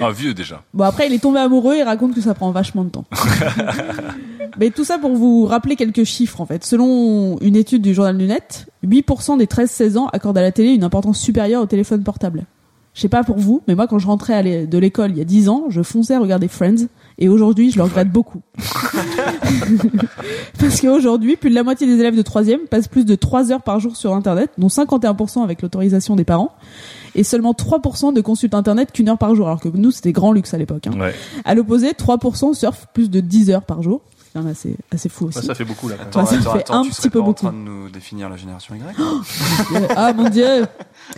[0.00, 0.64] Ah, vieux déjà.
[0.74, 3.04] Bon après il est tombé amoureux et raconte que ça prend vachement de temps.
[4.58, 6.64] Mais tout ça pour vous rappeler quelques chiffres en fait.
[6.64, 10.70] Selon une étude du journal du net, 8% des 13-16 ans accordent à la télé
[10.70, 12.46] une importance supérieure au téléphone portable.
[12.92, 15.24] Je sais pas pour vous, mais moi quand je rentrais de l'école il y a
[15.24, 16.86] 10 ans, je fonçais à regarder Friends
[17.18, 18.40] et aujourd'hui je le regrette beaucoup.
[20.58, 23.62] Parce qu'aujourd'hui, plus de la moitié des élèves de 3 passent plus de 3 heures
[23.62, 26.52] par jour sur internet, dont 51% avec l'autorisation des parents
[27.14, 30.32] et seulement 3% ne consultent internet qu'une heure par jour, alors que nous c'était grand
[30.32, 30.86] luxe à l'époque.
[30.86, 30.98] hein.
[30.98, 31.14] Ouais.
[31.44, 34.00] À l'opposé, 3% surfent plus de 10 heures par jour.
[34.32, 35.38] C'est assez, assez fou aussi.
[35.38, 35.96] Ouais, ça fait beaucoup là.
[36.00, 37.46] Attends, Ouais, ça attends, fait attends, un tu petit peu pas en beaucoup.
[37.46, 38.80] train de nous définir la génération Y?
[39.96, 40.46] Ah mon dieu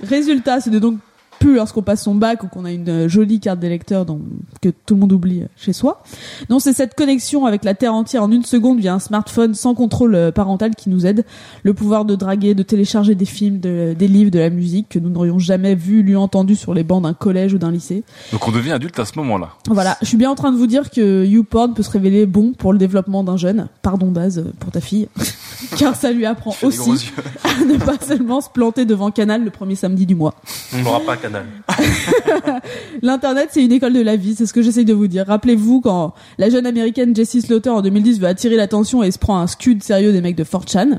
[0.02, 0.96] Résultat, c'est de donc
[1.42, 4.20] plus lorsqu'on passe son bac ou qu'on a une euh, jolie carte d'électeur dont-
[4.60, 6.02] que tout le monde oublie euh, chez soi.
[6.50, 9.74] Non, c'est cette connexion avec la terre entière en une seconde via un smartphone sans
[9.74, 11.24] contrôle euh, parental qui nous aide.
[11.64, 14.98] Le pouvoir de draguer, de télécharger des films, de- des livres, de la musique que
[14.98, 18.04] nous n'aurions jamais vu, lu, entendu sur les bancs d'un collège ou d'un lycée.
[18.30, 19.50] Donc on devient adulte à ce moment-là.
[19.68, 22.52] Voilà, je suis bien en train de vous dire que YouPorn peut se révéler bon
[22.52, 23.68] pour le développement d'un jeune.
[23.82, 25.08] Pardon Daz pour ta fille,
[25.78, 27.10] car ça lui apprend aussi
[27.44, 30.34] à ne pas seulement se planter devant Canal le premier samedi du mois.
[30.74, 31.31] On n'aura pas un
[33.02, 35.26] L'internet, c'est une école de la vie, c'est ce que j'essaye de vous dire.
[35.26, 39.38] Rappelez-vous quand la jeune américaine Jessie Slaughter en 2010 veut attirer l'attention et se prend
[39.38, 40.98] un scud sérieux des mecs de 4chan.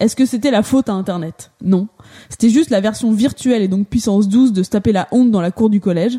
[0.00, 1.50] Est-ce que c'était la faute à Internet?
[1.62, 1.88] Non.
[2.28, 5.40] C'était juste la version virtuelle et donc puissance 12 de se taper la honte dans
[5.40, 6.18] la cour du collège.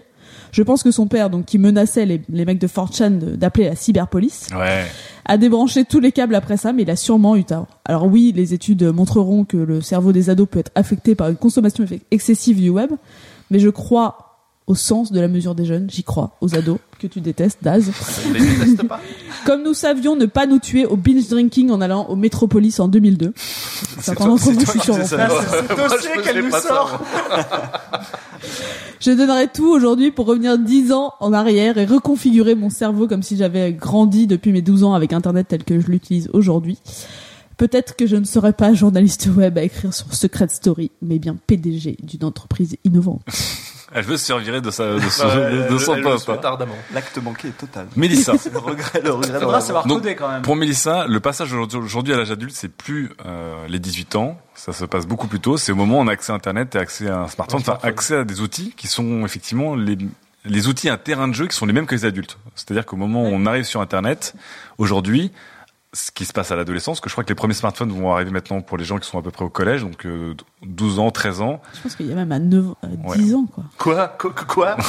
[0.52, 3.66] Je pense que son père, donc qui menaçait les, les mecs de 4chan de- d'appeler
[3.66, 4.84] la cyberpolice, Ouais.
[5.26, 7.68] a débranché tous les câbles après ça, mais il a sûrement eu tort.
[7.86, 11.36] Alors oui, les études montreront que le cerveau des ados peut être affecté par une
[11.36, 12.92] consommation excessive du web,
[13.50, 14.26] mais je crois
[14.68, 17.92] au sens de la mesure des jeunes, j'y crois, aux ados, que tu détestes, Daz.
[18.28, 19.00] On les déteste pas.
[19.46, 22.88] Comme nous savions ne pas nous tuer au binge drinking en allant au Métropolis en
[22.88, 23.34] 2002.
[24.00, 27.02] Certains d'entre c'est vous, je suis c'est- qu'elle nous sort.
[29.00, 33.24] Je donnerai tout aujourd'hui pour revenir 10 ans en arrière et reconfigurer mon cerveau comme
[33.24, 36.78] si j'avais grandi depuis mes 12 ans avec Internet tel que je l'utilise aujourd'hui.
[37.60, 41.36] Peut-être que je ne serais pas journaliste web à écrire sur Secret Story, mais bien
[41.46, 43.22] PDG d'une entreprise innovante.
[43.92, 46.30] Elle veut se servir de, sa, de son, Ouais, de, son poste.
[46.30, 46.76] ardemment.
[46.94, 47.88] L'acte banqué est total.
[47.98, 48.34] Mélissa.
[48.54, 49.40] le regret, le regret.
[49.42, 50.42] Faudra savoir Donc, coder quand même.
[50.42, 54.72] Pour Mélissa, le passage aujourd'hui- à l'âge adulte, c'est plus euh, les 18 ans, ça
[54.72, 55.58] se passe beaucoup plus tôt.
[55.58, 57.72] C'est au moment où on a accès à Internet et accès à un smartphone, enfin
[57.72, 57.90] smartphone.
[57.90, 59.98] accès à des outils qui sont effectivement les
[60.46, 62.38] les outils, un terrain de jeu qui sont les mêmes que les adultes.
[62.56, 64.36] C'est-à-dire qu'au moment où on arrive sur Internet,
[64.78, 65.32] aujourd'hui,
[65.94, 68.32] ce qui se passe à l'adolescence, que je crois que les premiers smartphones vont arriver
[68.32, 71.10] maintenant pour les gens qui sont à peu près au collège, donc euh, 12 ans,
[71.10, 71.62] 13 ans.
[71.74, 73.64] Je pense qu'il y a même à 9, à 10 ans, quoi.
[73.78, 74.08] Quoi?
[74.20, 74.78] Quoi, quoi?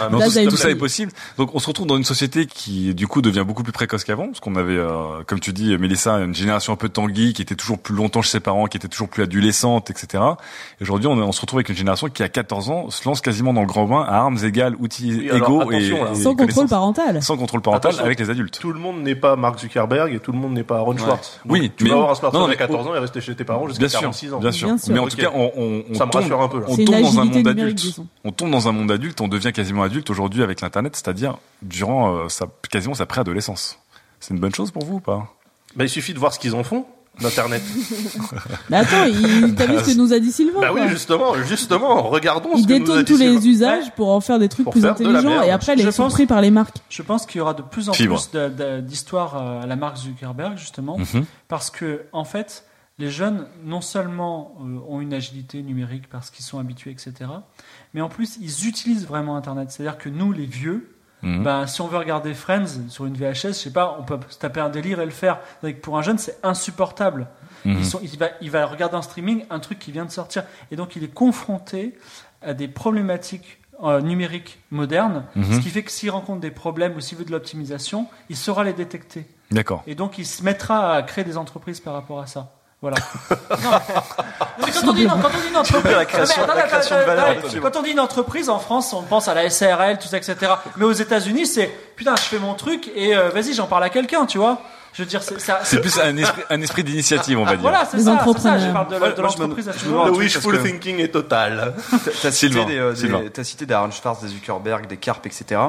[0.00, 1.10] Ah, Non, Là, tout, ça tout est possible.
[1.38, 4.26] Donc on se retrouve dans une société qui du coup devient beaucoup plus précoce qu'avant,
[4.26, 7.54] parce qu'on avait, euh, comme tu dis, Mélissa, une génération un peu tanguy, qui était
[7.54, 10.22] toujours plus longtemps chez ses parents, qui était toujours plus adolescente, etc.
[10.80, 13.20] Et aujourd'hui, on, on se retrouve avec une génération qui à 14 ans se lance
[13.20, 17.22] quasiment dans le grand bain à armes égales, outils Oui, égaux et, Sans contrôle parental.
[17.22, 18.04] Sans contrôle parental Attention.
[18.04, 18.58] avec les adultes.
[18.60, 21.40] Tout le monde n'est pas Mark Zuckerberg et tout le monde n'est pas Aaron Schwartz.
[21.44, 22.98] Donc, Oui, tu mais- vas avoir un smartphone non, non, à mais- 14 ans et
[22.98, 24.38] rester chez tes parents jusqu'à Bien sûr, 46 ans.
[24.40, 24.68] bien sûr.
[24.68, 24.92] Bien sûr.
[24.94, 27.20] Mais en tout cas, on, on, on Ça me tombe, un peu, on tombe dans
[27.20, 28.00] un monde adulte.
[28.24, 32.14] On tombe dans un monde adulte, on devient quasiment adulte aujourd'hui avec l'internet, c'est-à-dire durant
[32.14, 33.78] euh, sa, quasiment sa préadolescence.
[34.20, 35.26] C'est une bonne chose pour vous ou pas?
[35.76, 36.86] Bah, il suffit de voir ce qu'ils en font
[37.20, 37.62] d'internet.
[38.70, 40.82] Mais attends, il- t'as vu ce que nous a dit Sylvain bah quoi.
[40.82, 44.10] oui, justement, justement, regardons Il ce que nous a détourne dit tous les usages pour
[44.10, 46.50] en faire des trucs Pour plus intelligents et après Je les sont pris par les
[46.52, 46.76] marques.
[46.88, 48.20] Je pense qu'il y aura de plus en Fibre.
[48.30, 51.24] plus d'histoires euh, à la marque Zuckerberg, justement, Mhm.
[51.48, 52.64] parce que, en fait,
[52.98, 57.12] les jeunes, non seulement euh, ont une agilité numérique parce qu'ils sont habitués, etc.,
[57.94, 59.70] mais en plus, ils utilisent vraiment Internet.
[59.70, 63.52] C'est-à-dire que nous, les vieux, ben, si on veut regarder Friends sur une VHS, je
[63.52, 65.40] sais pas, on peut se taper un délire et le faire.
[65.64, 67.26] Donc, pour un jeune, c'est insupportable.
[67.64, 67.76] Mhm.
[67.78, 70.44] Ils sont, il, va, il va regarder en streaming un truc qui vient de sortir.
[70.70, 71.98] Et donc, il est confronté
[72.40, 75.54] à des problématiques euh, numériques modernes, Mhm.
[75.54, 78.62] ce qui fait que s'il rencontre des problèmes ou s'il veut de l'optimisation, il saura
[78.62, 79.26] les détecter.
[79.50, 79.82] D'accord.
[79.88, 82.57] Et donc, il se mettra à créer des entreprises par rapport à ça.
[82.80, 82.96] Voilà.
[84.60, 86.54] Non, mais quand on dit, non, quand on dit une entreprise, La création- Non, mais
[86.54, 87.70] la attends, création attends, de valeur, attends, absolument.
[87.70, 90.36] Quand on dit une entreprise en France, on pense à la SARL, tout ça, etc.
[90.76, 93.88] Mais aux États-Unis, c'est putain, je fais mon truc et euh, vas-y, j'en parle à
[93.90, 94.58] quelqu'un, tu vois.
[94.94, 97.60] Je veux dire, c'est plus un esprit, un esprit d'initiative, on va dire.
[97.60, 98.58] Voilà, c'est Les ça, ça.
[98.58, 101.74] Je parle de, Ouais, de l'entreprise Le wishful thinking est total.
[101.90, 103.22] T'as cité Sylvain, des, euh, des- Sylvain.
[103.32, 105.60] t'as cité des Aaron Schwartz, des Zuckerberg, des Karp, etc.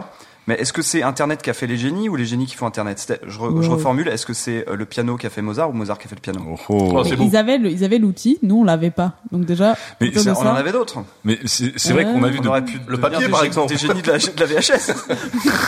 [0.48, 2.66] Mais est-ce que c'est Internet qui a fait les génies ou les génies qui font
[2.66, 3.76] Internet je, re- je Wow.
[3.76, 6.10] reformule, est-ce que c'est euh, le piano qui a fait Mozart ou Mozart qui a
[6.10, 6.92] fait le piano Oh, oh.
[6.96, 9.14] Oh, ils avaient le- ils avaient l'outil, nous on l'avait pas.
[9.32, 11.04] Donc déjà, Mais On ça- en avait d'autres.
[11.24, 13.44] Mais c'est c'est vrai qu'on a vu On de, aurait pu Le papier, des par
[13.44, 13.70] exemple.
[13.74, 14.62] Des génies de la, de la VHS.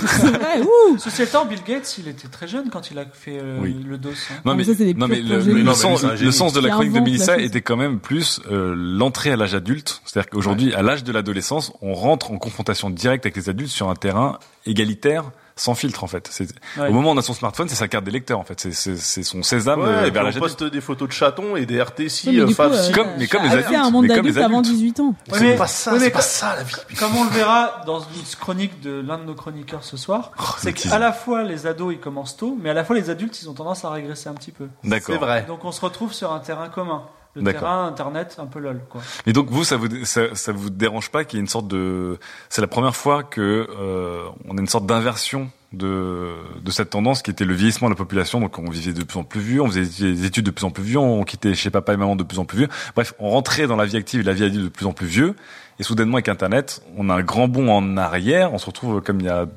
[0.08, 3.38] c'est vrai, ouh Ceci étant, Bill Gates, il était très jeune quand il a fait
[3.40, 3.76] euh, Oui.
[3.88, 4.10] le dos.
[4.10, 4.34] hein.
[4.46, 6.32] Non Ah, mais, ça, c'est des non, mais le, le non, sens, c'est un le
[6.32, 7.30] sens de la chronique de chose.
[7.40, 10.02] était quand même plus euh, l'entrée à l'âge adulte.
[10.06, 13.90] C'est-à-dire qu'aujourd'hui, à l'âge de l'adolescence, on rentre en confrontation directe avec les adultes sur
[13.90, 14.40] un terrain
[14.72, 16.28] égalitaire, sans filtre en fait.
[16.32, 16.88] C'est- Ouais.
[16.88, 18.60] Au moment où on a son smartphone, c'est sa carte d'électeur en fait.
[18.60, 21.14] C'est- C'est c'est son sésame Ouais, euh, et puis vers on poste des photos de
[21.14, 22.92] chatons et des RT6 Oui, mais euh, Fav euh.
[22.94, 24.76] Comme- mais comme les c'est adultes, un monde d'adulte avant adultes.
[24.76, 25.08] 18 ans.
[25.10, 26.74] Ouais, C'est mais- pas ça, c'est pas ça la vie.
[26.98, 28.08] Comme on le verra dans une
[28.40, 30.92] chronique de l'un de nos chroniqueurs ce soir, c'est le teasing.
[30.92, 33.50] qu'à la fois les ados ils commencent tôt, mais à la fois les adultes ils
[33.50, 34.68] ont tendance à régresser un petit peu.
[34.84, 35.16] D'accord.
[35.16, 35.46] C'est vrai.
[35.48, 37.04] Donc on se retrouve sur un terrain commun.
[37.36, 39.02] Le terrain internet un peu lol quoi.
[39.26, 41.68] Et donc vous, ça vous ça, ça vous dérange pas qu'il y ait une sorte
[41.68, 46.90] de, c'est la première fois que euh, on a une sorte d'inversion de, de cette
[46.90, 48.42] tendance qui était le vieillissement de la population.
[48.42, 50.72] Donc on vivait de plus en plus vieux, on faisait des études de plus en
[50.72, 52.70] plus vieux, on quittait chez papa et maman de plus en plus vieux.
[52.96, 55.08] Bref, on rentrait dans la vie active et la vie adulte de plus en plus
[55.08, 55.36] vieux.
[55.80, 58.54] Et soudainement, avec Internet, on a un grand bond en arrière.
[58.54, 59.48] On se retrouve comme il y a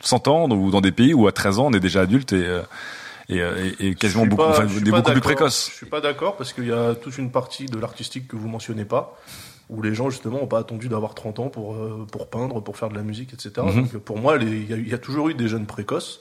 [0.00, 2.44] 100 ans ou dans des pays où à 13 ans, on est déjà adulte et,
[2.44, 2.62] euh,
[3.28, 5.68] et, euh, et, et quasiment beaucoup, pas- enfin, des beaucoup plus précoces.
[5.70, 8.48] Je suis pas d'accord parce qu'il y a toute une partie de l'artistique que vous
[8.48, 9.18] mentionnez pas,
[9.68, 12.76] où les gens justement ont pas attendu d'avoir 30 ans pour euh, pour peindre, pour
[12.76, 13.52] faire de la musique, etc.
[13.66, 13.74] Mhm.
[13.82, 16.20] Donc pour moi, il y, y a toujours eu des jeunes précoces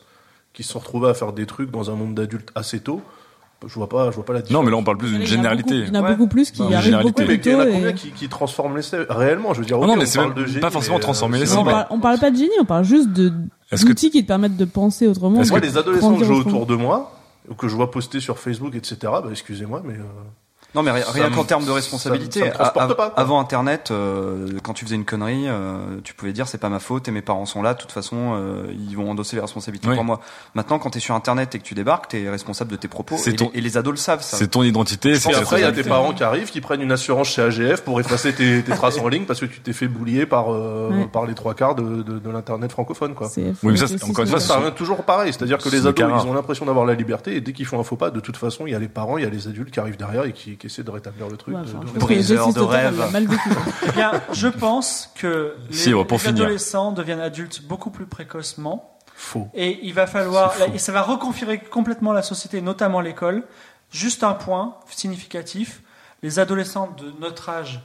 [0.53, 3.01] qui se sont retrouvés à faire des trucs dans un monde d'adultes assez tôt.
[3.65, 4.61] Je vois pas, je vois pas la différence.
[4.61, 5.75] Non, mais là, on parle plus d'une Il y en a beaucoup- généralité.
[5.75, 7.59] il y en a beaucoup plus qui Non, arrivent beaucoup Mais plus il y en
[7.59, 7.71] a tôt.
[7.73, 10.05] combien et- qui, qui transforment l'essai réellement Je veux dire, Ah ok, non, mais on
[10.05, 12.29] c'est parle de génie, pas forcément mais, transformer euh, l'essai, On parle, on parle pas
[12.29, 13.33] de génie, on parle juste de
[13.71, 15.43] Est-ce que- d'outils qui te permettent de penser autrement.
[15.43, 17.11] Moi, de les adolescents que j'ai autour de moi,
[17.49, 19.93] ou que je vois poster sur Facebook, etc., bah, excusez-moi, mais.
[19.95, 20.03] euh,
[20.75, 23.19] Non, mais rien, Ça qu'en termes de ça- responsabilité, ça me transporte pas, quoi.
[23.19, 26.79] avant Internet, euh, quand tu faisais une connerie, euh, tu pouvais dire c'est pas ma
[26.79, 29.87] faute et mes parents sont là, de toute façon, euh, ils vont endosser les responsabilités
[29.87, 29.95] Oui.
[29.95, 30.19] pour moi.
[30.55, 32.87] Maintenant, quand tu es sur Internet et que tu débarques, tu es responsable de tes
[32.89, 34.21] propos C'est et, ton- les, et les ados le savent.
[34.21, 34.37] Ça.
[34.37, 35.11] C'est ton identité.
[35.11, 37.41] Et c'est après, il y a tes parents qui arrivent, qui prennent une assurance chez
[37.41, 40.53] AGF pour effacer tes, tes traces en ligne parce que tu t'es fait boulier par,
[40.53, 41.07] euh, Ouais.
[41.11, 43.29] par les trois quarts de, de, de l'internet francophone, quoi.
[43.29, 44.39] C'est- Oui, mais ça, c'est- encore une fois.
[44.41, 47.35] Ça revient toujours pareil, c'est-à-dire que les le ados, ils ont l'impression d'avoir la liberté
[47.35, 49.17] et dès qu'ils font un faux pas, de toute façon, il y a les parents,
[49.17, 51.37] il y a les adultes qui arrivent derrière et qui, qui essaient de rétablir le
[51.37, 51.55] truc.
[51.55, 53.11] Ouais, de- enfin, rêve.
[53.11, 53.27] mal.
[53.87, 56.43] Eh bien, je pense que les, Si, pour les finir.
[56.43, 58.97] adolescents deviennent adultes beaucoup plus précocement.
[59.15, 59.47] Faux.
[59.55, 63.43] Et il va falloir, et ça va reconfigurer complètement la société, notamment l'école.
[63.91, 65.81] Juste un point significatif
[66.23, 67.79] les adolescents de notre âge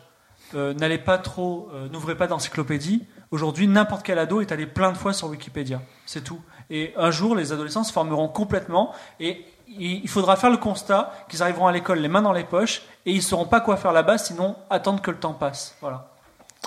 [0.54, 3.04] euh, n'allaient pas trop, euh, n'ouvraient pas d'encyclopédie.
[3.30, 5.80] Aujourd'hui, n'importe quel ado est allé plein de fois sur Wikipédia.
[6.06, 6.40] C'est tout.
[6.70, 9.44] Et un jour, les adolescents se formeront complètement et
[9.78, 13.12] il faudra faire le constat qu'ils arriveront à l'école les mains dans les poches et
[13.12, 15.74] ils sauront pas quoi faire là-bas, sinon attendre que le temps passe.
[15.80, 16.06] Voilà.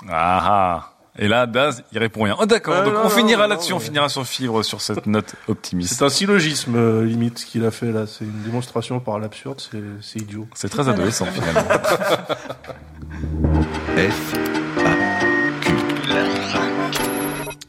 [0.08, 0.90] Ah ah.
[1.18, 2.36] Et là, Daz, il répond rien.
[2.38, 2.74] Oh, d'accord.
[2.74, 5.06] Euh, donc non, on non, finira non, là-dessus, on mais- finira sur fibre sur cette
[5.06, 5.94] note optimiste.
[5.94, 8.06] C'est un syllogisme, euh, limite, ce qu'il a fait là.
[8.06, 10.46] C'est une démonstration par l'absurde, c'est c'est idiot.
[10.54, 11.62] C'est très adolescent finalement.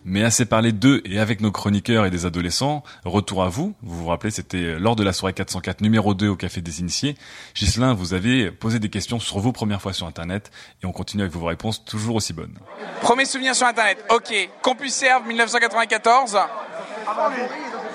[0.10, 3.76] Mais assez parlé d'eux et avec nos chroniqueurs et des adolescents, retour à vous.
[3.84, 7.18] Vous vous rappelez, c'était lors de la soirée 404 numéro 2 au Café des Initiés.
[7.54, 10.50] Ghislain, vous avez posé des questions sur vos premières fois sur Internet
[10.82, 12.58] et on continue avec vos réponses toujours aussi bonnes.
[13.02, 13.98] Premier souvenir sur Internet.
[14.10, 14.34] Ok.
[14.62, 16.38] CompuServe 1994.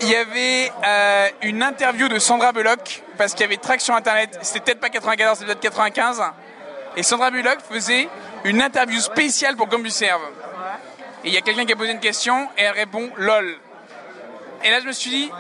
[0.03, 3.95] Il y avait euh, une interview de Sandra Bullock parce qu'il y avait Track sur
[3.95, 4.39] Internet.
[4.43, 6.21] C'était peut-être pas 94, c'était peut-être 95.
[6.99, 8.07] Et Sandra Bullock faisait
[8.45, 10.21] une interview spéciale pour CompuServe.
[11.25, 13.57] Et il y a quelqu'un qui a posé une question et elle répond LOL.
[14.65, 15.31] Et là, je me suis dit,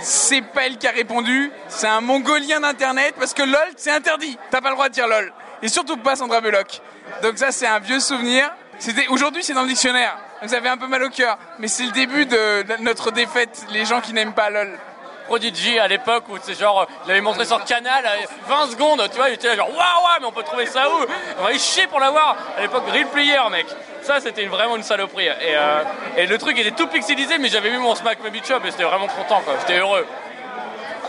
[0.00, 4.38] c'est pas elle qui a répondu, c'est un mongolien d'internet parce que LOL, c'est interdit.
[4.50, 5.32] T'as pas le droit de dire LOL.
[5.62, 6.80] Et surtout pas Sandra Bullock.
[7.22, 8.50] Donc ça, c'est un vieux souvenir.
[8.78, 10.18] C'était aujourd'hui, c'est dans le dictionnaire.
[10.40, 11.38] Donc ça fait un peu mal au cœur.
[11.58, 14.78] Mais c'est le début de de notre défaite, les gens qui n'aiment pas LOL.
[15.26, 19.16] Prodigy à l'époque où c'est genre, il l'avait montré sur Canal, euh, 20 secondes, tu
[19.16, 21.04] vois, il était là genre, waouh, mais on peut trouver ça où?
[21.40, 22.36] On va y chier pour l'avoir.
[22.56, 23.66] À l'époque, Real Player, mec.
[24.02, 25.26] Ça, c'était vraiment une saloperie.
[25.26, 25.82] Et, euh,
[26.16, 28.84] et le truc était tout pixelisé, mais j'avais vu mon Smack Bitch Up et j'étais
[28.84, 29.54] vraiment content, quoi.
[29.60, 30.06] J'étais heureux.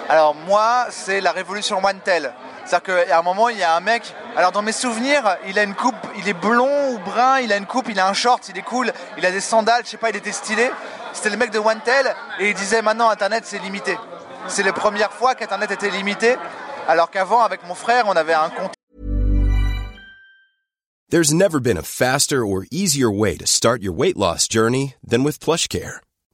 [0.10, 2.34] Alors moi, c'est la révolution OneTel.
[2.67, 4.13] C'est-à-dire qu'à un moment, il y a un mec.
[4.36, 7.58] Alors dans mes souvenirs, il a une coupe, il est blond ou brun, il a
[7.58, 9.97] une coupe, il a un short, il est cool, il a des sandales, je sais
[9.97, 10.69] pas, il était stylé.
[11.13, 13.97] C'était le mec de OneTel et il disait maintenant Internet c'est limité.
[14.47, 16.36] C'est la première fois qu'Internet était limité,
[16.89, 18.73] alors qu'avant avec mon frère, on avait un compte.
[21.10, 25.23] There's never been a faster or easier way to start your weight loss journey than
[25.23, 26.01] with PlushCare.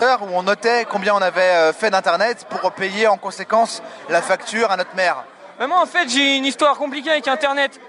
[0.00, 4.70] Où on notait combien on avait euh, fait d'internet pour payer en conséquence la facture
[4.70, 5.24] à notre mère.
[5.58, 7.80] Mais moi, en fait, j'ai une histoire compliquée avec Internet.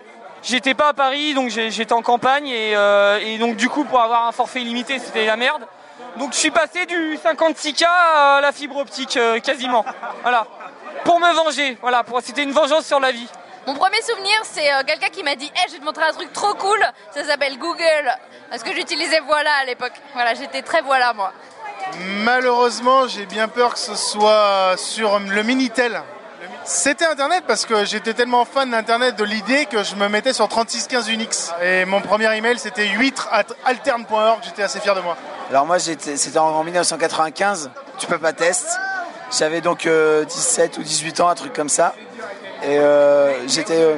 [0.41, 3.99] J'étais pas à Paris, donc j'étais en campagne, et, euh, et donc du coup, pour
[3.99, 5.63] avoir un forfait illimité, c'était la merde.
[6.17, 9.83] Donc je suis passé du 56K à la fibre optique, euh, quasiment.
[10.21, 10.45] Voilà.
[11.03, 12.03] Pour me venger, voilà.
[12.03, 13.27] pour- C'était une vengeance sur la vie.
[13.65, 16.13] Mon premier souvenir, c'est euh, quelqu'un qui m'a dit hey, je vais te montrer un
[16.13, 16.79] truc trop cool,
[17.11, 18.15] ça s'appelle Google.
[18.49, 19.91] Parce que j'utilisais Voilà à l'époque.
[20.13, 21.33] Voilà, j'étais très Voilà moi.
[22.23, 26.01] Malheureusement, j'ai bien peur que ce soit sur le Minitel.
[26.63, 30.47] C'était Internet parce que j'étais tellement fan d'Internet de l'idée que je me mettais sur
[30.49, 31.53] 3615 Unix.
[31.63, 33.27] Et mon premier email c'était 8
[33.65, 35.15] alterne.org, j'étais assez fier de moi.
[35.49, 38.77] Alors moi, c'était en, en 1995, tu peux pas test.
[39.37, 41.95] J'avais donc euh, 17 ou 18 ans, un truc comme ça.
[42.63, 43.95] Et euh, j'étais, euh,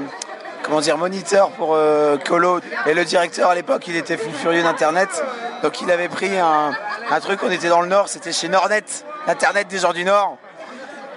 [0.69, 2.60] comment dire, moniteur pour euh, Colo.
[2.86, 5.10] Et le directeur à l'époque, il était furieux d'Internet.
[5.63, 6.71] Donc il avait pris un,
[7.19, 8.84] truc, on était dans le Nord, c'était chez Nordnet,
[9.27, 10.38] l'Internet des gens du Nord.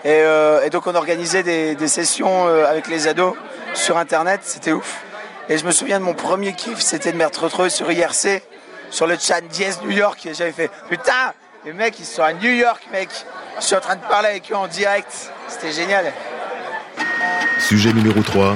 [0.05, 3.35] Et, euh, donc on organisait des, sessions euh, avec les ados
[3.75, 5.03] sur Internet, c'était ouf.
[5.49, 8.43] Et je me souviens de mon premier kiff, c'était de me retrouver sur IRC,
[8.91, 10.25] sur le chat Diez New York.
[10.25, 11.35] Et j'avais fait, putain,
[11.65, 13.11] les mecs, ils sont à New York, mec.
[13.61, 15.13] Je suis en train de parler avec eux en direct.
[15.47, 16.11] C'était génial.
[17.61, 18.55] Sujet numéro 3.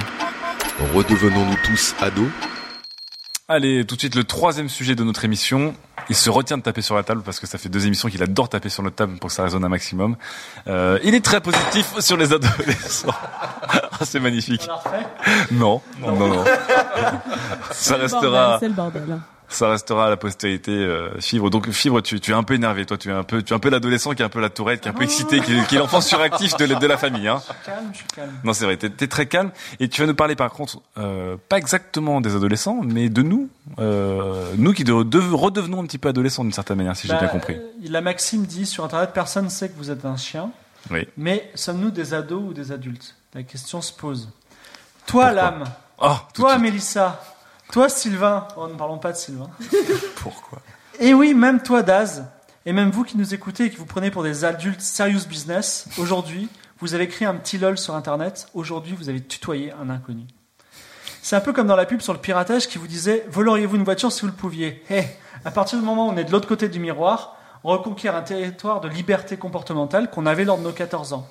[0.79, 2.29] Redevenons-nous tous ados
[3.49, 5.75] Allez, tout de suite le troisième sujet de notre émission.
[6.09, 8.23] Il se retient de taper sur la table parce que ça fait deux émissions qu'il
[8.23, 10.17] adore taper sur notre table pour que ça résonne un maximum.
[10.67, 13.09] Euh, il est très positif sur les adolescents.
[13.99, 14.69] Ah, c'est magnifique.
[15.51, 16.29] Non, non, non.
[16.29, 16.45] non.
[17.71, 18.59] ça C'est le restera.
[18.61, 19.19] C'est le bordel.
[19.49, 21.51] Ça restera à la postérité, euh, Fibre.
[21.51, 22.99] Donc Fibre, tu, tu es un peu énervé, toi.
[22.99, 24.81] Tu es un peu, tu es un peu l'adolescent qui est un peu la tourette,
[24.81, 26.97] qui est un peu excité, qui, est- qui est l'enfant suractif de, la- de la
[26.97, 27.29] famille.
[27.29, 27.41] Hein.
[27.65, 28.33] Calme, je suis calme.
[28.45, 28.77] Non, c'est vrai.
[28.77, 32.35] T'es es très calme et tu vas nous parler par contre, euh, pas exactement des
[32.35, 36.53] adolescents, mais de nous, euh, nous qui de- de- redevenons un petit peu adolescents d'une
[36.53, 37.57] certaine manière, si j'ai Bah, bien compris.
[37.89, 40.51] La Maxime dit sur Internet, personne ne sait que vous êtes un chien.
[40.91, 41.07] Oui.
[41.17, 43.15] Mais sommes-nous des ados ou des adultes?
[43.35, 44.29] La question se pose.
[45.07, 45.65] Toi, l'âme.
[45.99, 47.21] Oh, toi, Mélissa.
[47.73, 48.47] Toi, Sylvain.
[48.57, 49.51] Oh, ne parlons pas de Sylvain.
[50.17, 50.61] Pourquoi?
[51.01, 52.25] Et oui, même toi, Daz.
[52.65, 55.89] Et même vous qui nous écoutez et qui vous prenez pour des adultes serious business,
[55.99, 56.49] aujourd'hui,
[56.81, 58.49] vous avez écrit un petit lol sur Internet.
[58.55, 60.25] Aujourd'hui, vous avez tutoyé un inconnu.
[61.23, 63.85] C'est un peu comme dans la pub sur le piratage qui vous disait Voleriez-vous une
[63.85, 64.83] voiture si vous le pouviez?
[64.91, 65.05] Hé,
[65.45, 68.23] à partir du moment où on est de l'autre côté du miroir, on reconquiert un
[68.23, 71.29] territoire de liberté comportementale qu'on avait lors de nos 14 ans.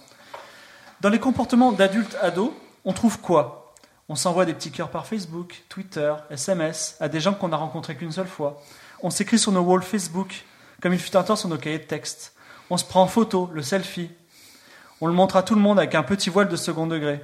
[1.02, 2.52] Dans les comportements d'adultes ados,
[2.84, 3.65] on trouve quoi?
[4.08, 7.96] On s'envoie des petits cœurs par Facebook, Twitter, SMS à des gens qu'on n'a rencontrés
[7.96, 8.62] qu'une seule fois.
[9.02, 10.46] On s'écrit sur nos walls Facebook,
[10.82, 12.34] comme il fut un temps sur nos cahiers de texte.
[12.70, 14.12] On se prend en photo, le selfie.
[15.02, 17.20] On le montre à tout le monde avec un petit voile de second degré.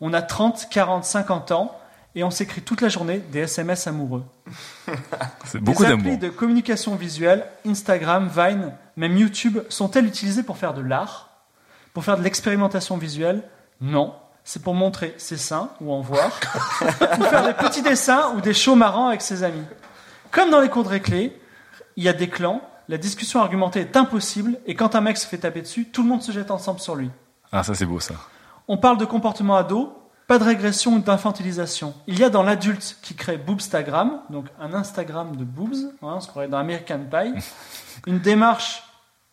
[0.00, 1.76] On a 30, 40, 50 ans
[2.14, 4.24] et on s'écrit toute la journée des SMS amoureux.
[5.44, 6.18] C'est beaucoup Les applis d'amour.
[6.18, 11.30] de communication visuelle, Instagram, Vine, même YouTube, sont-elles utilisées pour faire de l'art?
[11.94, 13.42] Pour faire de l'expérimentation visuelle?
[13.80, 14.14] Non.
[14.50, 16.30] C'est pour montrer ses seins ou en voir.
[17.18, 19.62] ou faire des petits dessins ou des shows marrants avec ses amis.
[20.30, 21.38] Comme dans les cours de récré,
[21.96, 25.26] il y a des clans, la discussion argumentée est impossible et quand un mec se
[25.26, 27.10] fait taper dessus, tout le monde se jette ensemble sur lui.
[27.52, 28.14] Ah, ça c'est beau ça.
[28.68, 29.92] On parle de comportement ado,
[30.26, 31.92] pas de régression ou d'infantilisation.
[32.06, 36.20] Il y a dans l'adulte qui crée Boobstagram, donc un Instagram de boobs, hein, on
[36.22, 37.34] se croirait dans American Pie,
[38.06, 38.82] une démarche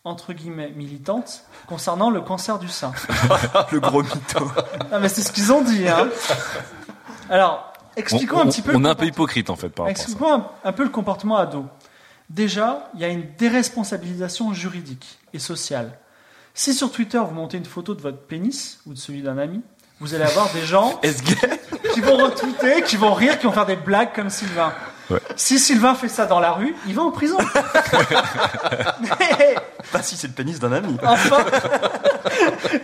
[0.06, 2.92] entre guillemets militante concernant le cancer du sein.
[3.72, 4.50] le gros mytho.
[4.92, 5.88] Ah mais c'est ce qu'ils ont dit.
[5.88, 6.08] Hein.
[7.28, 8.74] Alors, expliquons on, un petit peu.
[8.74, 10.02] On le est un peu hypocrite en fait par rapport à ça.
[10.04, 11.66] Expliquons un, un peu le comportement ado.
[12.30, 15.98] Déjà, il y a une déresponsabilisation juridique et sociale.
[16.54, 19.60] Si sur Twitter vous montez une photo de votre pénis ou de celui d'un ami,
[19.98, 21.00] vous allez avoir des gens
[21.94, 24.72] qui vont retweeter, qui vont rire, qui vont faire des blagues comme Sylvain.
[25.08, 25.20] Ouais.
[25.36, 27.38] Si Sylvain fait ça dans la rue, il va en prison.
[29.00, 29.54] Mais
[29.92, 30.96] Pas si c'est le pénis d'un ami.
[31.02, 31.44] enfin,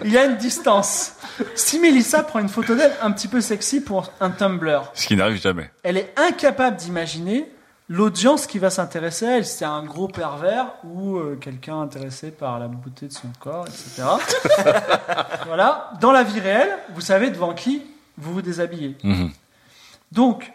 [0.05, 1.15] il y a une distance.
[1.55, 5.17] Si Mélissa prend une photo d'elle un petit peu sexy pour un Tumblr, Ce qui
[5.17, 5.71] n'arrive jamais.
[5.83, 7.51] elle est incapable d'imaginer
[7.89, 9.47] l'audience qui va s'intéresser à elle.
[9.47, 14.03] C'est un gros pervers ou euh, quelqu'un intéressé par la beauté de son corps, etc.
[15.47, 15.91] voilà.
[16.01, 17.83] Dans la vie réelle, vous savez devant qui
[18.17, 18.97] vous vous déshabillez.
[19.03, 19.31] Mhm.
[20.13, 20.53] Donc,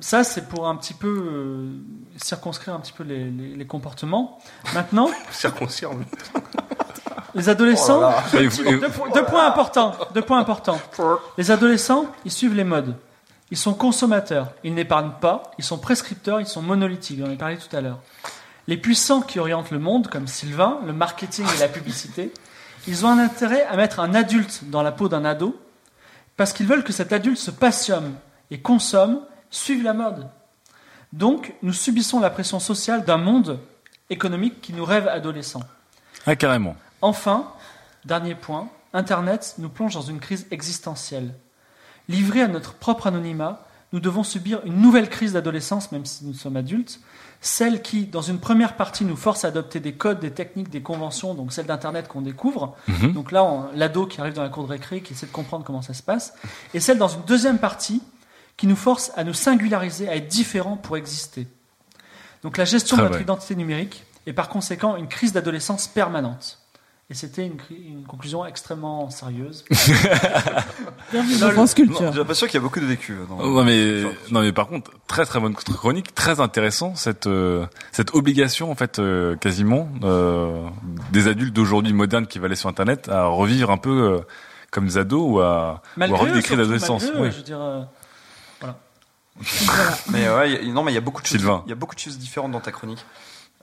[0.00, 1.68] ça, c'est pour un petit peu euh,
[2.16, 4.38] circonscrire un petit peu les, les- les comportements.
[4.74, 5.90] Maintenant, Circoncire.
[7.34, 8.24] les adolescents, Oh là là.
[8.32, 9.94] deux, deux po- deux points importants.
[10.14, 10.80] Deux points importants.
[11.38, 12.96] Les adolescents, ils suivent les modes.
[13.50, 14.48] Ils sont consommateurs.
[14.64, 15.42] Ils n'épargnent pas.
[15.58, 16.40] Ils sont prescripteurs.
[16.40, 17.18] Ils sont monolithiques.
[17.18, 17.98] J'en ai parlé tout à l'heure.
[18.66, 22.32] Les puissants qui orientent le monde, comme Sylvain, le marketing et la publicité,
[22.86, 25.58] ils ont un intérêt à mettre un adulte dans la peau d'un ado
[26.36, 28.14] parce qu'ils veulent que cet adulte se passionne
[28.52, 30.28] et consomme, suive la mode.
[31.12, 33.58] Donc, nous subissons la pression sociale d'un monde
[34.10, 35.62] économique qui nous rêve adolescent.
[36.26, 36.76] Ah, carrément.
[37.02, 37.52] Enfin,
[38.04, 41.34] dernier point, Internet nous plonge dans une crise existentielle.
[42.08, 46.34] Livrés à notre propre anonymat, nous devons subir une nouvelle crise d'adolescence, même si nous
[46.34, 47.00] sommes adultes,
[47.40, 50.82] celle qui, dans une première partie, nous force à adopter des codes, des techniques, des
[50.82, 52.76] conventions, donc celle d'Internet qu'on découvre.
[52.86, 53.12] Mhm.
[53.12, 55.82] Donc là, l'ado qui arrive dans la cour de récré, qui essaie de comprendre comment
[55.82, 56.34] ça se passe,
[56.74, 58.02] et celle dans une deuxième partie
[58.60, 61.46] qui nous force à nous singulariser, à être différents pour exister.
[62.42, 63.22] Donc la gestion Très de notre vrai.
[63.22, 66.58] identité numérique est par conséquent une crise d'adolescence permanente.
[67.08, 69.64] Et c'était une, conclusion extrêmement sérieuse.
[71.10, 73.16] Bienvenue dans France J'ai l'impression qu'il y a beaucoup de vécu.
[73.28, 77.26] dans- Oh, Non mais non mais par contre très très bonne chronique, très intéressant cette
[77.26, 80.68] euh, cette obligation en fait euh, quasiment euh,
[81.12, 84.18] des adultes d'aujourd'hui modernes qui vont aller sur internet à revivre un peu euh,
[84.70, 87.02] comme des ados ou à, ou à Malgré revivre eux, des cris surtout, d'adolescence.
[87.04, 87.30] malgré eux, Oui.
[87.32, 87.82] Je veux dire, euh.
[90.10, 91.40] Mais ouais, il y a- non, mais il y a beaucoup de choses.
[91.66, 93.04] Il y a beaucoup de choses différentes dans ta chronique.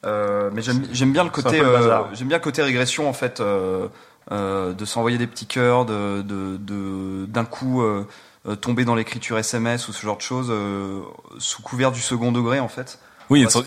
[0.06, 3.88] Euh, mais j'aime bien le côté euh, j'aime bien le côté régression en fait euh,
[4.32, 7.84] euh, de s'envoyer des petits cœurs de de de- d'un coup
[8.62, 11.02] tomber dans l'écriture SMS ou ce genre de choses euh,
[11.40, 13.00] sous couvert du second degré en fait.
[13.30, 13.62] Oui, est-ce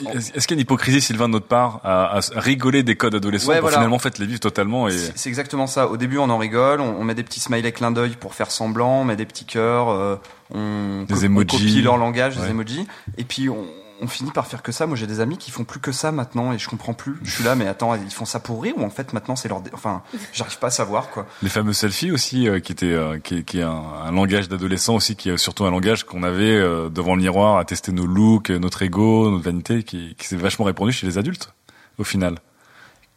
[0.47, 3.49] qu'il y a une hypocrisie, Sylvain, de notre part, à, à rigoler des codes adolescents
[3.49, 3.77] Ouais, pour voilà.
[3.77, 5.89] finalement en fait les vivre totalement et C'est exactement ça.
[5.89, 8.51] Au début, on en rigole, on, on met des petits smileys clin d'œil pour faire
[8.51, 10.17] semblant, on met des petits cœurs, euh,
[10.55, 11.47] on, Des co- on emojis.
[11.47, 12.45] copie leur langage, Ouais.
[12.45, 12.87] des emojis,
[13.19, 13.65] et puis on,
[14.03, 14.87] on finit par faire que ça.
[14.87, 17.17] Moi, j'ai des amis qui font plus que ça maintenant, et je comprends plus.
[17.23, 19.49] Je suis là, mais attends, ils font ça pour rire ou en fait maintenant c'est
[19.49, 21.27] leur, dé- enfin, j'arrive pas à savoir quoi.
[21.43, 23.71] les fameux selfies aussi, euh, qui étaient euh, qui, qui est un,
[24.05, 27.59] un langage d'adolescent aussi, qui est surtout un langage qu'on avait euh, devant le miroir
[27.59, 31.07] à tester nos looks, euh, notre ego, notre vanité, qui, qui s'est vachement répandu chez
[31.07, 31.53] les adultes
[31.99, 32.39] au final.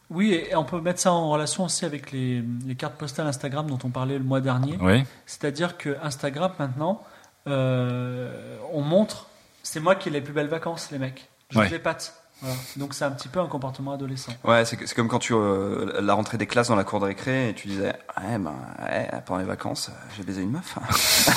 [0.10, 3.66] Oui, et on peut mettre ça en relation aussi avec les, les cartes postales Instagram
[3.68, 4.78] dont on parlait le mois dernier.
[4.80, 5.04] Oui.
[5.26, 7.02] C'est-à-dire que Instagram maintenant,
[7.48, 9.28] euh, on montre,
[9.64, 11.28] c'est moi qui ai les plus belles vacances, les mecs.
[11.50, 11.70] Je Ouais.
[11.70, 12.14] les patte.
[12.42, 12.56] Voilà.
[12.76, 14.34] Donc c'est un petit peu un comportement adolescent.
[14.44, 17.06] Ouais, c'est c'est comme quand tu euh, la rentrée des classes dans la cour de
[17.06, 20.76] récré et tu disais ouais ben ouais, pendant les vacances euh, j'ai baisé une meuf.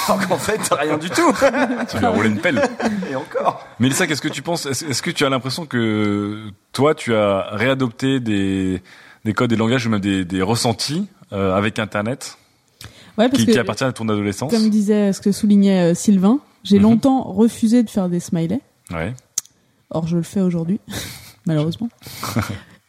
[0.08, 1.32] Alors qu'en fait rien du tout.
[1.90, 2.60] Tu lui as roulé une pelle.
[3.08, 3.64] Et encore.
[3.78, 4.66] Mélissa, qu'est-ce que tu penses?
[4.66, 8.82] Est-ce est-ce que tu as l'impression que toi, tu as réadopté des,
[9.24, 12.36] des codes et langages ou même des, des ressentis euh, avec Internet?
[13.16, 14.50] Ouais, parce qui, que- qui appartiennent à ton adolescence?
[14.50, 16.82] Comme disait ce que soulignait euh, Sylvain, j'ai Mhm.
[16.82, 18.60] longtemps refusé de faire des smileys.
[18.90, 19.14] Ouais.
[19.90, 20.80] Or, je le fais aujourd'hui,
[21.46, 21.88] malheureusement.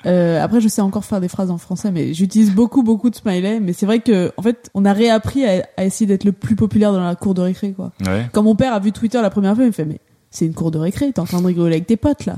[0.06, 3.16] Euh, après, je sais encore faire des phrases en français, mais j'utilise beaucoup, beaucoup de
[3.16, 3.60] smileys.
[3.60, 6.56] Mais c'est vrai que, en fait, on a réappris à, à essayer d'être le plus
[6.56, 7.92] populaire dans la cour de récré, quoi.
[8.06, 8.30] Ouais.
[8.32, 10.00] Quand mon père a vu Twitter la première fois, il me fait, mais
[10.30, 12.38] c'est une cour de récré, t'es en train de rigoler avec tes potes, là.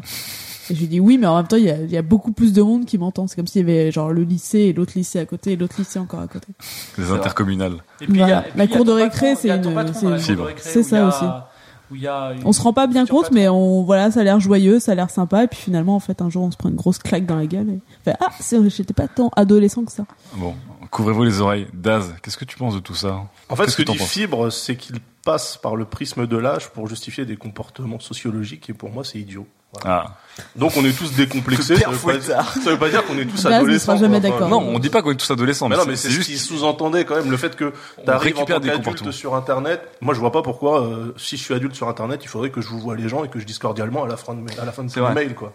[0.69, 2.01] Et je lui dis oui, mais en même temps, il y a, il y a
[2.01, 3.27] beaucoup plus de monde qui m'entend.
[3.27, 5.75] C'est comme s'il y avait genre le lycée et l'autre lycée à côté et l'autre
[5.79, 6.47] lycée encore à côté.
[6.97, 7.77] Les intercommunales.
[8.01, 8.47] Et puis, il y a- Voilà.
[8.47, 10.69] et puis, La cour de récré, c'est une- c'est dans la une- cour de récré
[10.69, 11.23] c'est où ça aussi.
[11.25, 11.31] une-
[12.45, 14.95] On se rend pas bien compte, mais on voilà, ça a l'air joyeux, ça a
[14.95, 17.25] l'air sympa, et puis finalement, en fait, un jour, on se prend une grosse claque
[17.25, 17.67] dans la gueule.
[17.69, 17.79] Et...
[17.79, 18.29] on fait, ah,
[18.69, 20.05] j'étais pas tant adolescent que ça.
[20.35, 20.53] Bon,
[20.91, 21.65] couvrez-vous les oreilles.
[21.73, 23.23] Daz, qu'est-ce que tu penses de tout ça?
[23.49, 26.69] En fait, ce que t'en dit Fibre, c'est qu'il passe par le prisme de l'âge
[26.69, 29.47] pour justifier des comportements sociologiques, et pour moi, c'est idiot.
[29.73, 30.03] Voilà.
[30.07, 30.15] Ah.
[30.55, 31.73] Donc on est tous décomplexés.
[31.75, 32.53] Le Ça veut, pas dire, Fouettard.
[32.53, 33.85] ça veut pas dire qu'on est tous Daz ne adolescents.
[33.87, 34.29] sera jamais quoi.
[34.29, 34.47] d'accord.
[34.49, 35.67] Non, on dit pas qu'on est tous adolescents.
[35.67, 37.73] Mais mais non, mais c'est juste ce qui sous-entendait quand même le fait que
[38.05, 39.81] t'arrives en tant des qu'adulte sur Internet.
[40.01, 42.61] Moi, je vois pas pourquoi, euh, si je suis adulte sur Internet, il faudrait que
[42.61, 44.57] je vous vois les gens et que je dise cordialement à la fin de, mes-
[44.59, 45.51] à la fin de mes mails, quoi.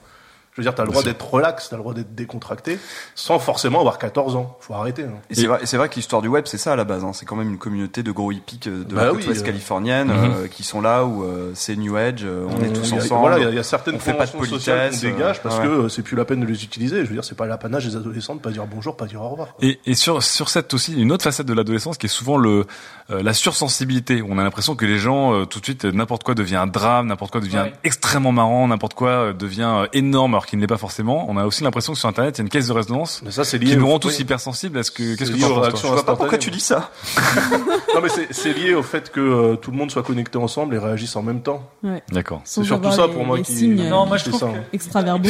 [0.54, 2.78] Je veux dire, t'as le droit d'être relax, t'as le droit d'être décontracté,
[3.16, 4.56] sans forcément avoir 14 ans.
[4.60, 5.02] Faut arrêter.
[5.02, 5.14] hein.
[5.28, 7.02] Et c'est vrai, et c'est vrai que l'histoire du web, c'est ça à la base.
[7.04, 7.10] hein.
[7.12, 9.46] C'est quand même une communauté de gros hippies de Bah la côte oui, ouest euh.
[9.46, 10.14] californienne Mhm.
[10.44, 13.20] euh, qui sont là où euh, c'est New Age, euh, on, est tous a- ensemble.
[13.20, 15.58] Voilà, il y a- il y, a certaines on fait pas de qu'on dégage parce
[15.58, 15.64] ouais.
[15.64, 16.98] que euh, c'est plus la peine de les utiliser.
[17.02, 19.28] Je veux dire, c'est pas l'apanage des adolescents de pas dire bonjour, pas dire au
[19.30, 19.48] revoir.
[19.60, 22.64] Et, et sur sur cette aussi une autre facette de l'adolescence qui est souvent le
[23.10, 24.22] euh, la sursensibilité.
[24.28, 27.08] On a l'impression que les gens euh, tout de suite n'importe quoi devient un drame,
[27.08, 27.72] n'importe quoi devient Ouais.
[27.82, 31.26] extrêmement marrant, n'importe quoi devient énorme alors qu'il ne l'est pas forcément.
[31.28, 33.30] On a aussi l'impression que sur internet il y a une caisse de résonance Mais
[33.30, 34.78] ça, c'est lié qui nous rend tous hypersensibles.
[34.78, 36.90] Est-ce que qu'est-ce que tu en penses Je vois pas pourquoi tu dis ça.
[37.94, 40.74] non, mais c'est- c'est lié au fait que euh, tout le monde soit connecté ensemble
[40.74, 41.68] et réagisse en même temps.
[41.82, 42.02] Ouais.
[42.10, 42.42] D'accord.
[42.44, 43.54] C'est surtout ça les- pour moi les qui.
[43.56, 44.76] signes, Non, moi je trouve que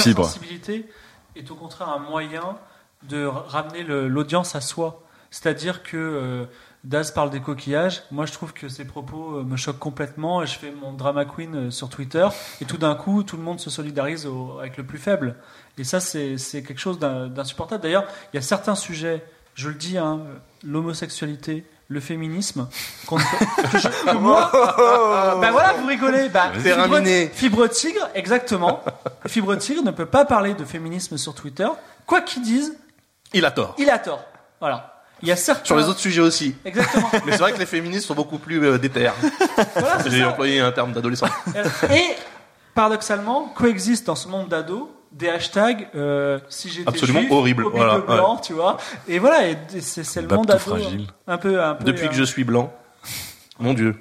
[0.08, 0.86] l'hypersensibilité
[1.36, 2.56] est au contraire un moyen
[3.08, 5.02] de ra- ramener le- l'audience à soi.
[5.30, 6.44] C'est-à-dire que euh,
[6.85, 8.03] Daz parle des coquillages.
[8.11, 10.43] Moi, je trouve que ses propos euh, me choquent complètement.
[10.43, 12.28] Et je fais mon drama queen euh, sur Twitter.
[12.61, 15.37] Et tout d'un coup, tout le monde se solidarise au- avec le plus faible.
[15.78, 17.82] Et ça, c'est quelque chose d'in- d'insupportable.
[17.82, 19.24] D'ailleurs, il y a certains sujets,
[19.55, 20.20] je le dis, hein,
[20.62, 22.68] l'homosexualité, le féminisme,
[23.09, 23.16] que
[23.78, 26.28] je- moi, bah voilà, vous rigolez.
[26.28, 27.28] Bah, fibre.
[27.32, 28.82] Fibre Tigre, exactement.
[29.26, 31.68] Fibre Tigre ne peut pas parler de féminisme sur Twitter.
[32.07, 32.76] Quoi qu'il dise,
[33.32, 33.74] Il a tort.
[33.78, 34.22] il a tort.
[34.61, 34.93] Voilà.
[35.25, 35.64] Il y a certains.
[35.64, 36.55] Sur les autres sujets aussi.
[36.64, 37.11] Exactement.
[37.27, 39.11] Mais c'est vrai que les féministes sont beaucoup plus euh, déter.
[39.75, 41.27] Voilà, J'ai employé un terme d'adolescent.
[41.91, 42.05] Et
[42.75, 47.99] paradoxalement, coexistent dans ce monde d'ados des hashtags euh, si j'étais Absolument juif, bigot voilà,
[47.99, 48.77] blanc, tu vois.
[49.09, 50.59] Et voilà, et c'est le monde ado.
[50.59, 51.07] fragile.
[51.27, 51.85] Un peu, un peu.
[51.85, 52.72] Depuis euh, que je suis blanc.
[53.61, 53.95] Mon Dieu.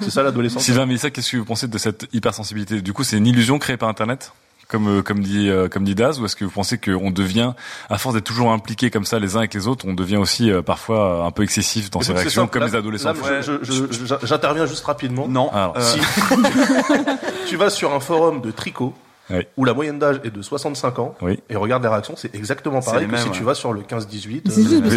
[0.00, 0.62] C'est ça l'adolescence.
[0.62, 2.80] Sylvain Mélissa, qu'est-ce que vous pensez de cette hypersensibilité?
[2.80, 4.32] Du coup, c'est une illusion créée par Internet?
[4.70, 7.52] Comme euh, comme dit euh, comme dit Daz ou est-ce que vous pensez qu'on devient
[7.90, 10.50] à force d'être toujours impliqués comme ça les uns avec les autres on devient aussi
[10.50, 13.26] euh, parfois un peu excessif dans ses réactions comme là- les adolescents là, font.
[13.42, 15.26] je- je- je- J'interviens juste rapidement.
[15.28, 15.50] Non.
[15.52, 15.98] Alors, Si
[17.48, 18.94] tu vas sur un forum de tricot
[19.30, 19.46] Oui.
[19.56, 21.14] où la moyenne d'âge est de 65 ans.
[21.22, 21.38] Oui.
[21.48, 23.34] Et regarde les réactions, c'est exactement pareil que mêmes, si ouais.
[23.34, 24.42] tu vas sur le 15-18.
[24.44, 24.50] Mais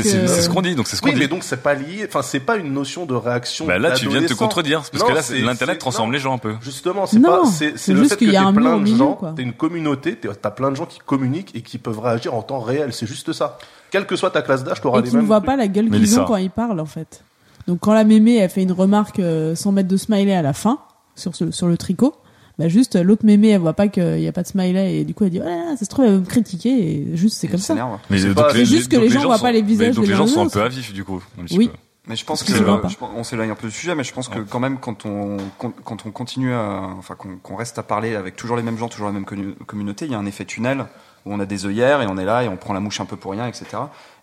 [0.03, 1.19] c'est que- ce qu'on dit, donc c'est ce qu'on Oui, dit.
[1.21, 3.65] mais donc c'est pas lié, enfin c'est pas une notion de réaction.
[3.65, 6.13] Bah là, tu viens de te contredire, parce Non, que là, l'internet transforme non.
[6.13, 6.55] les gens un peu.
[6.61, 9.13] Justement, c'est pas, c'est le juste fait que qu'il y a t'es plein de gens,
[9.13, 9.34] quoi.
[9.36, 12.59] t'es une communauté, t'as plein de gens qui communiquent et qui peuvent réagir en temps
[12.59, 12.93] réel.
[12.93, 13.57] C'est juste ça.
[13.91, 15.27] Quelle que soit ta classe d'âge, t'auras Et les qui ne mêmes.
[15.27, 17.23] voient pas la gueule qu'ils ont quand ils parlent, en fait.
[17.67, 20.53] Donc, quand la mémé, elle fait une remarque euh, sans mettre de smiley à la
[20.53, 20.79] fin,
[21.15, 22.13] sur, ce- sur le tricot,
[22.60, 25.04] bah juste, euh, l'autre mémé, elle voit pas qu'il y a pas de smiley, et
[25.04, 27.18] du coup, elle dit, oh là là, ça se trouve, elle va me critiquer, et
[27.18, 27.74] juste, c'est comme ça.
[28.10, 30.14] Mais C'est donc les- juste que les gens voient sont- pas les visages Donc les
[30.16, 31.22] gens sont un peu à vif, du coup.
[31.39, 31.68] un petit Oui.
[31.70, 31.74] peu.
[32.06, 34.28] Mais je pense que voient je on s'éloigne un peu du sujet, mais je pense
[34.28, 35.72] que quand même quand on quand,
[36.06, 39.08] on continue à enfin qu'on qu'on reste à parler avec toujours les mêmes gens, toujours
[39.08, 40.80] la même commu- communauté, il y a un effet tunnel
[41.26, 43.06] où on a des œillères et on est là et on prend la mouche un
[43.06, 43.66] peu pour rien, etc.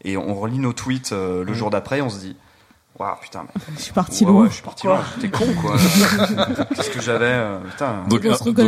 [0.05, 2.37] Et on relit nos tweets euh, le jour d'après, on se dit
[3.01, 4.43] waouh putain mais Je suis parti ouais, loin.
[4.43, 5.75] ouais, je suis parti loin, t'es con quoi.
[6.77, 8.05] Qu'est-ce que j'avais euh, putain.
[8.09, 8.23] Donc,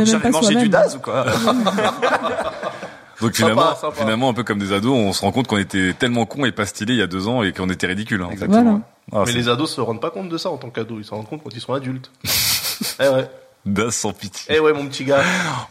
[0.05, 0.69] j'avais pas mangé du.
[0.69, 1.25] Daz ou quoi
[3.21, 3.95] Donc finalement, sympa.
[3.95, 6.51] finalement, un peu comme des ados, on se rend compte qu'on était tellement cons et
[6.51, 8.21] pas stylés il y a deux ans et qu'on était ridicules.
[8.21, 8.29] hein.
[8.31, 8.81] Exactement.
[9.11, 9.23] Voilà.
[9.23, 10.97] Ah, Mais les ados se rendent pas compte de ça en tant qu'ados.
[10.99, 12.11] Ils se rendent compte quand ils sont adultes.
[12.99, 13.29] eh ouais.
[13.65, 14.55] Das sans pitié.
[14.55, 15.21] Eh ouais, mon petit gars.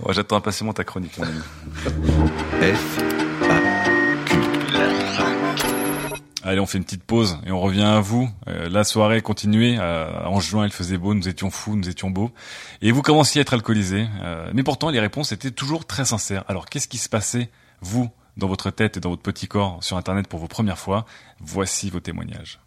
[0.03, 1.41] Oh, J'attends impatiemment ta chronique, mon ami.
[2.75, 2.99] F,
[6.45, 8.29] Allez, on fait une petite pause et on revient à vous.
[8.49, 9.77] Euh, la soirée continuait.
[9.79, 12.31] Euh, en juin, il faisait beau, nous étions fous, nous étions beaux.
[12.81, 14.09] Et vous commenciez à être alcoolisés.
[14.23, 16.45] Euh, mais pourtant, les réponses étaient toujours très sincères.
[16.49, 17.49] Alors, qu'est-ce qui se passait,
[17.81, 21.05] vous, dans votre tête et dans votre petit corps sur Internet pour vos premières fois?
[21.41, 22.59] Voici vos témoignages.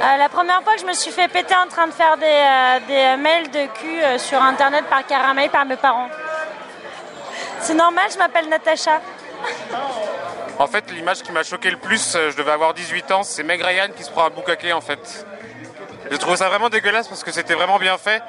[0.00, 2.24] Euh, la première fois que je me suis fait péter en train de faire des,
[2.24, 6.08] euh, des mails de cul euh, sur internet par caramel par mes parents.
[7.60, 9.02] C'est normal, je m'appelle Natacha.
[10.60, 13.42] En fait, l'image qui m'a choqué le plus, euh, je devais avoir 18 ans, c'est
[13.42, 15.26] Meg Ryan qui se prend un boucaquet en fait.
[16.10, 18.22] J'ai trouvé ça vraiment dégueulasse parce que c'était vraiment bien fait.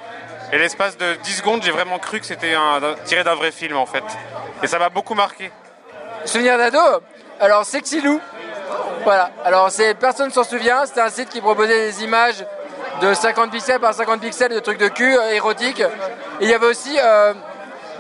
[0.54, 2.56] Et l'espace de 10 secondes, j'ai vraiment cru que c'était
[3.04, 4.04] tiré d'un vrai film en fait.
[4.64, 5.52] Et ça m'a beaucoup marqué.
[6.24, 6.80] Souvenir d'ado
[7.42, 8.22] Alors, Sexy Lou.
[9.04, 9.32] Voilà.
[9.44, 10.86] Alors, c'est, personne s'en souvient.
[10.86, 12.46] C'était un site qui proposait des images
[13.02, 15.82] de 50 pixels par 50 pixels de trucs de cul euh, érotiques.
[15.82, 17.34] Et il y avait aussi euh,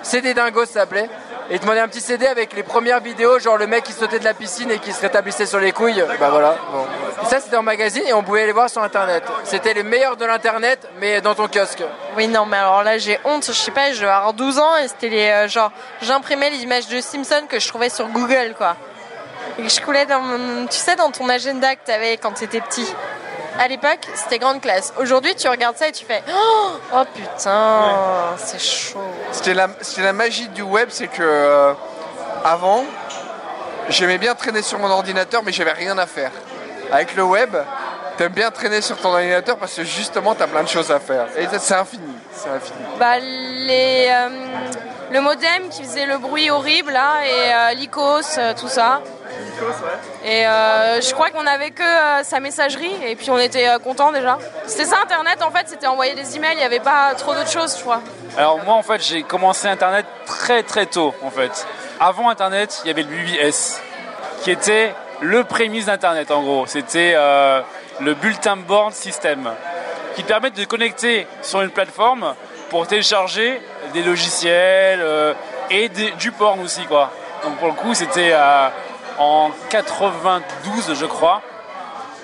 [0.03, 1.09] CD Dingo, ça s'appelait.
[1.49, 3.91] Et il te demandait un petit CD avec les premières vidéos, genre le mec qui
[3.93, 6.03] sautait de la piscine et qui se rétablissait sur les couilles.
[6.19, 6.55] Bah voilà.
[6.71, 6.85] Bon.
[7.23, 9.23] Et ça, c'était en magazine et on pouvait les voir sur Internet.
[9.43, 11.83] C'était les meilleurs de l'Internet, mais dans ton kiosque.
[12.15, 13.45] Oui, non, mais alors là, j'ai honte.
[13.47, 15.27] Je sais pas, je vais avoir 12 ans et c'était les.
[15.29, 15.71] euh, genre,
[16.01, 18.75] j'imprimais les images de Simpson que je trouvais sur Google, quoi.
[19.57, 20.67] Et que je coulais dans mon.
[20.67, 22.87] Tu sais, dans ton agenda que t'avais quand t'étais petit.
[23.59, 24.93] À l'époque, c'était grande classe.
[24.97, 28.99] Aujourd'hui, tu regardes ça et tu fais Oh, oh putain, c'est chaud.
[29.31, 31.73] C'était la, magie du web, c'est que euh,
[32.43, 32.85] avant,
[33.89, 36.31] j'aimais bien traîner sur mon ordinateur, mais j'avais rien à faire.
[36.91, 37.55] Avec le web,
[38.17, 41.27] t'aimes bien traîner sur ton ordinateur parce que justement, t'as plein de choses à faire.
[41.37, 42.13] Et c'est infini,
[42.99, 44.29] Bah, les, euh,
[45.11, 49.01] le modem qui faisait le bruit horrible, là, et euh, l'ICOS, euh, tout ça.
[50.25, 53.79] Et euh, je crois qu'on avait que euh, sa messagerie, et puis on était euh,
[53.79, 54.37] contents déjà.
[54.65, 57.51] C'était ça, Internet, en fait, c'était envoyer des emails, il n'y avait pas trop d'autres
[57.51, 58.01] choses, je crois.
[58.37, 61.67] Alors moi en fait j'ai commencé Internet très très tôt en fait.
[61.99, 63.81] Avant Internet il y avait le BBS
[64.41, 66.65] qui était le prémisse d'Internet en gros.
[66.65, 67.61] C'était euh,
[67.99, 69.51] le Bulletin Board System
[70.15, 72.35] qui permet de connecter sur une plateforme
[72.69, 73.61] pour télécharger
[73.93, 75.33] des logiciels euh,
[75.69, 77.11] et du porn aussi quoi.
[77.43, 78.69] Donc pour le coup c'était euh,
[79.17, 81.41] en 92 je crois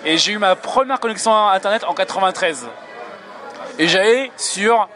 [0.05, 2.67] et j'ai eu ma première connexion à Internet en 93
[3.79, 4.87] et j'allais sur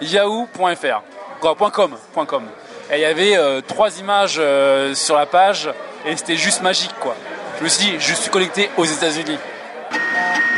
[0.00, 1.02] yahoo.fr
[1.40, 1.96] .com,
[2.26, 2.44] .com.
[2.90, 4.40] et il y avait euh, trois images
[4.94, 5.70] sur la page
[6.04, 7.14] et c'était juste magique quoi
[7.58, 9.38] je me suis dit je suis connecté aux États-Unis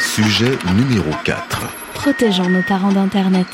[0.00, 1.60] Sujet numéro 4.
[1.94, 3.46] Protégeons nos parents d'Internet.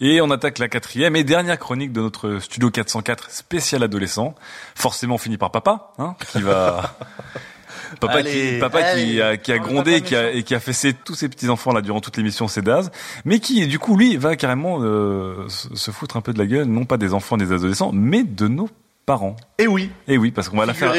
[0.00, 4.34] Et on attaque la quatrième et dernière chronique de notre studio 404 spécial adolescent.
[4.74, 6.96] Forcément on finit par papa, hein, qui va...
[8.00, 9.22] Papa, Allez, qui, papa qui allez.
[9.22, 11.72] a, qui a grondé et qui a, et qui a fessé tous ses petits enfants
[11.72, 12.90] là durant toute l'émission, c'est Daz,
[13.24, 16.44] mais qui du coup lui va carrément euh, se se foutre un peu de la
[16.44, 18.68] gueule, non pas des enfants, des adolescents, mais de nos
[19.08, 19.36] parents.
[19.56, 19.90] Et oui.
[20.06, 20.92] Et oui, parce qu'on va la faire.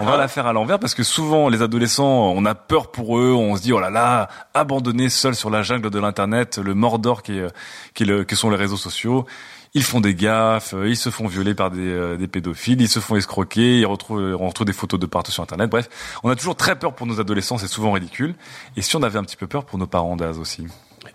[0.00, 2.90] On va Hein la faire à l'envers parce que souvent les adolescents, on a peur
[2.90, 6.58] pour eux, on se dit oh là là, abandonnés seuls sur la jungle de l'internet,
[6.58, 7.46] le Mordor qui est,
[7.94, 9.26] qui est le, que sont les réseaux sociaux.
[9.74, 12.98] Ils font des gaffes, ils se font violer par des, euh, des pédophiles, ils se
[12.98, 15.70] font escroquer, ils retrouvent, on retrouve des photos de partout sur internet.
[15.70, 15.88] Bref,
[16.24, 18.34] on a toujours très peur pour nos adolescents, c'est souvent ridicule.
[18.76, 20.66] Et si on avait un petit peu peur pour nos parents d'Az aussi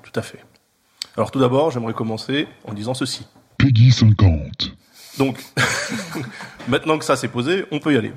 [0.02, 0.44] Tout à fait.
[1.18, 3.28] Alors tout d'abord, j'aimerais commencer en disant ceci.
[3.58, 4.72] Peggy 50.
[5.18, 5.44] Donc,
[6.68, 8.14] maintenant que ça s'est posé, on peut y aller.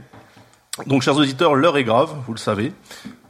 [0.86, 2.72] Donc, chers auditeurs, l'heure est grave, vous le savez.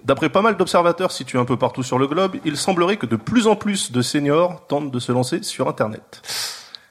[0.05, 3.17] D'après pas mal d'observateurs situés un peu partout sur le globe, il semblerait que de
[3.17, 6.23] plus en plus de seniors tentent de se lancer sur Internet.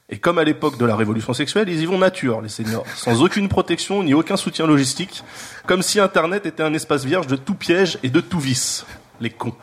[0.09, 3.21] Et comme à l'époque de la révolution sexuelle, ils y vont nature, les seniors, sans
[3.21, 5.23] aucune protection ni aucun soutien logistique,
[5.67, 8.85] comme si Internet était un espace vierge de tout piège et de tout vice.
[9.21, 9.55] Les cons.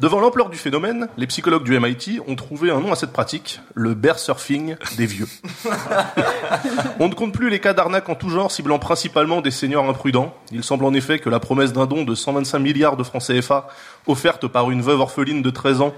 [0.00, 3.60] Devant l'ampleur du phénomène, les psychologues du MIT ont trouvé un nom à cette pratique,
[3.74, 5.28] le bear surfing des vieux.
[7.00, 10.34] On ne compte plus les cas d'arnaque en tout genre ciblant principalement des seniors imprudents.
[10.52, 13.68] Il semble en effet que la promesse d'un don de 125 milliards de francs CFA
[14.06, 15.94] offerte par une veuve orpheline de 13 ans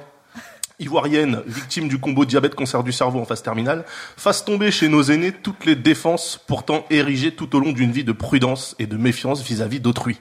[0.80, 3.84] ivoirienne, victime du combo diabète cancer du cerveau en phase terminale,
[4.16, 8.02] fasse tomber chez nos aînés toutes les défenses pourtant érigées tout au long d'une vie
[8.02, 10.18] de prudence et de méfiance vis-à-vis d'autrui.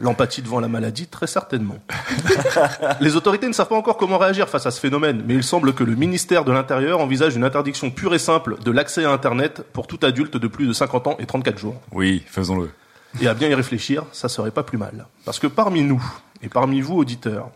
[0.00, 1.78] L'empathie devant la maladie, très certainement.
[3.00, 5.74] Les autorités ne savent pas encore comment réagir face à ce phénomène, mais il semble
[5.74, 9.62] que le ministère de l'Intérieur envisage une interdiction pure et simple de l'accès à Internet
[9.72, 11.76] pour tout adulte de plus de 50 ans et 34 jours.
[11.92, 12.70] Oui, faisons-le.
[13.20, 15.06] Et à bien y réfléchir, ça serait pas plus mal.
[15.24, 16.02] Parce que parmi nous,
[16.42, 17.50] et parmi vous auditeurs,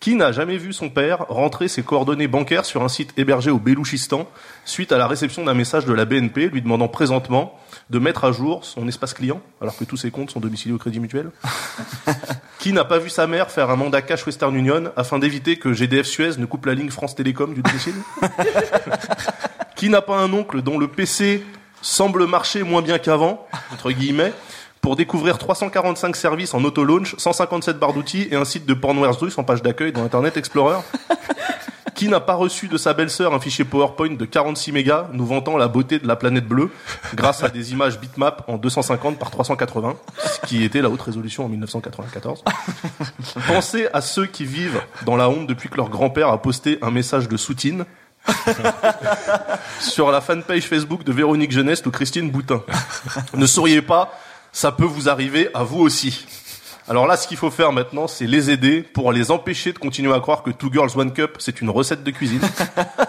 [0.00, 3.58] qui n'a jamais vu son père rentrer ses coordonnées bancaires sur un site hébergé au
[3.58, 4.28] Bélouchistan
[4.64, 7.58] suite à la réception d'un message de la BNP lui demandant présentement
[7.90, 10.78] de mettre à jour son espace client alors que tous ses comptes sont domiciliés au
[10.78, 11.30] Crédit Mutuel
[12.58, 15.72] Qui n'a pas vu sa mère faire un mandat cash Western Union afin d'éviter que
[15.72, 17.94] GDF Suez ne coupe la ligne France Télécom du domicile
[19.76, 21.42] Qui n'a pas un oncle dont le PC
[21.82, 24.32] semble marcher moins bien qu'avant, entre guillemets,
[24.80, 29.38] pour découvrir 345 services en auto-launch, 157 barres d'outils et un site de pornwares russe
[29.38, 30.78] en page d'accueil dans Internet Explorer
[31.94, 35.56] Qui n'a pas reçu de sa belle-sœur un fichier PowerPoint de 46 mégas nous vantant
[35.56, 36.70] la beauté de la planète bleue
[37.16, 41.44] grâce à des images bitmap en 250 par 380, ce qui était la haute résolution
[41.44, 42.44] en 1994
[43.48, 46.92] Pensez à ceux qui vivent dans la honte depuis que leur grand-père a posté un
[46.92, 47.84] message de soutine
[49.80, 52.62] sur la fanpage Facebook de Véronique Jeunesse ou Christine Boutin.
[53.34, 54.12] Ne souriez pas,
[54.58, 56.26] ça peut vous arriver à vous aussi.
[56.88, 60.12] Alors là, ce qu'il faut faire maintenant, c'est les aider pour les empêcher de continuer
[60.12, 62.40] à croire que Two Girls One Cup, c'est une recette de cuisine.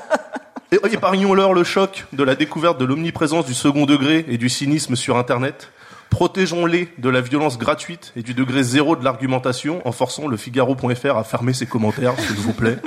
[0.72, 4.95] Et épargnons-leur le choc de la découverte de l'omniprésence du second degré et du cynisme
[4.95, 5.72] sur Internet.
[6.12, 11.18] Protégeons-les de la violence gratuite et du degré zéro de l'argumentation en forçant le Figaro.fr
[11.18, 12.78] à fermer ses commentaires, s'il vous plaît.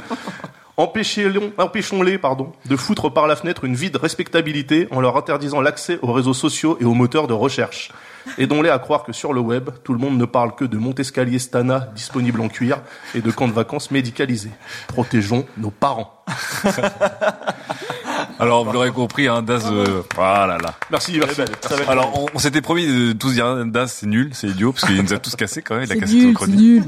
[0.76, 5.98] Empêchons-les, pardon, de foutre par la fenêtre une vie de respectabilité en leur interdisant l'accès
[6.02, 7.90] aux réseaux sociaux et aux moteurs de recherche.
[8.38, 11.38] Aidons-les à croire que sur le web, tout le monde ne parle que de Montescalier
[11.38, 12.80] Stana disponible en cuir
[13.14, 14.50] et de camps de vacances médicalisés.
[14.88, 16.24] Protégeons nos parents.
[18.38, 20.74] Alors, vous l'aurez compris, hein, Daz, euh, voilà là.
[20.90, 21.42] Merci, merci.
[21.88, 24.86] Alors, on, on s'était promis de tous dire hein, Daz, c'est nul, c'est idiot, parce
[24.86, 25.84] qu'il nous a tous cassé quand même.
[25.84, 26.82] Il a cassé nul, c'est chronique.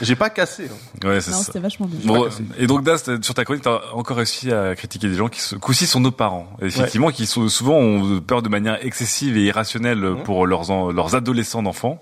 [0.00, 0.68] J'ai pas cassé.
[0.70, 1.08] hein.
[1.08, 1.44] Ouais, c'est Non, ça.
[1.44, 1.98] c'était vachement bien.
[2.04, 2.28] Bon,
[2.58, 5.40] et donc Daz, t'as- sur ta chronique, t'as encore réussi à critiquer des gens qui,
[5.66, 6.48] aussi sont nos parents.
[6.62, 10.22] Effectivement, qui sont souvent ont peur de manière excessive et irrationnelle Mhm.
[10.22, 12.00] pour leurs en- leurs adolescents d'enfants.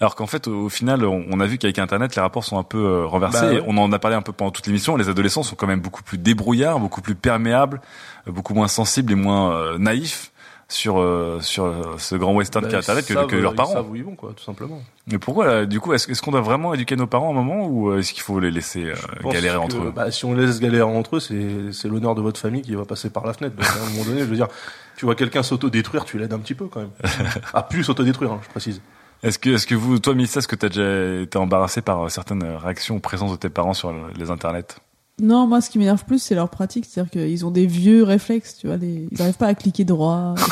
[0.00, 2.78] Alors qu'en fait, au, final, on, a vu qu'avec Internet, les rapports sont un peu
[2.84, 3.40] euh, renversés.
[3.40, 3.62] Bah ouais.
[3.66, 4.96] On en a parlé un peu pendant toute l'émission.
[4.96, 7.80] Les adolescents sont quand même beaucoup plus débrouillards, beaucoup plus perméables,
[8.26, 10.32] beaucoup moins sensibles et moins euh, naïfs
[10.74, 13.52] sur euh, sur euh, ce grand western Bah, qu'est Internet que, ils savent- que leurs
[13.52, 13.72] ils parents.
[13.72, 14.82] savent où ils vont, quoi, tout simplement.
[15.06, 17.66] Mais pourquoi, là, du coup, est-ce qu'on doit vraiment éduquer nos parents à un moment
[17.66, 18.94] ou euh, est-ce qu'il faut les laisser euh,
[19.30, 19.92] galérer que, entre eux?
[19.94, 22.74] bah, si on les laisse galérer entre eux, c'est c'est l'honneur de votre famille qui
[22.74, 23.54] va passer par la fenêtre.
[23.56, 24.48] Donc, à un moment donné, je veux dire,
[24.96, 26.90] tu vois quelqu'un s'autodétruire, tu l'aides un petit peu quand même.
[27.54, 28.80] ah, plus s'autodétruire, hein, je précise.
[29.22, 32.08] Est-ce que, est-ce que vous, toi, Mélissa, est-ce que t'as déjà été embarrassé par euh,
[32.10, 34.76] certaines réactions ou présences de tes parents sur le- les internets?
[35.22, 36.86] Non, moi, ce qui m'énerve plus, c'est leur pratique.
[36.90, 38.76] C'est-à-dire qu'ils ont des vieux réflexes, tu vois.
[38.76, 40.34] les- Ils n'arrivent pas à cliquer droit.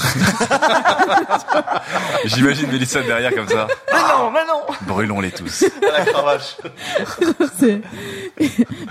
[2.24, 3.66] J'imagine Mélissa derrière comme ça.
[3.92, 5.64] mais non, mais non Brûlons-les tous.
[5.82, 6.56] la cravache.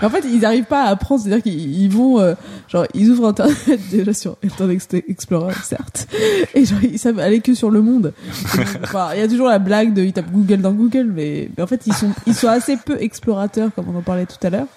[0.04, 1.22] En fait, ils n'arrivent pas à apprendre.
[1.24, 2.34] C'est-à-dire qu'ils ils vont, euh,
[2.68, 6.08] genre, ils ouvrent Internet déjà sur Internet Explorer, certes,
[6.56, 8.14] et genre, ils savent aller que sur le monde.
[8.84, 11.64] Enfin, il y a toujours la blague de ils tapent Google dans Google, mais, mais
[11.64, 14.50] en fait, ils sont, ils sont assez peu explorateurs, comme on en parlait tout à
[14.50, 14.68] l'heure.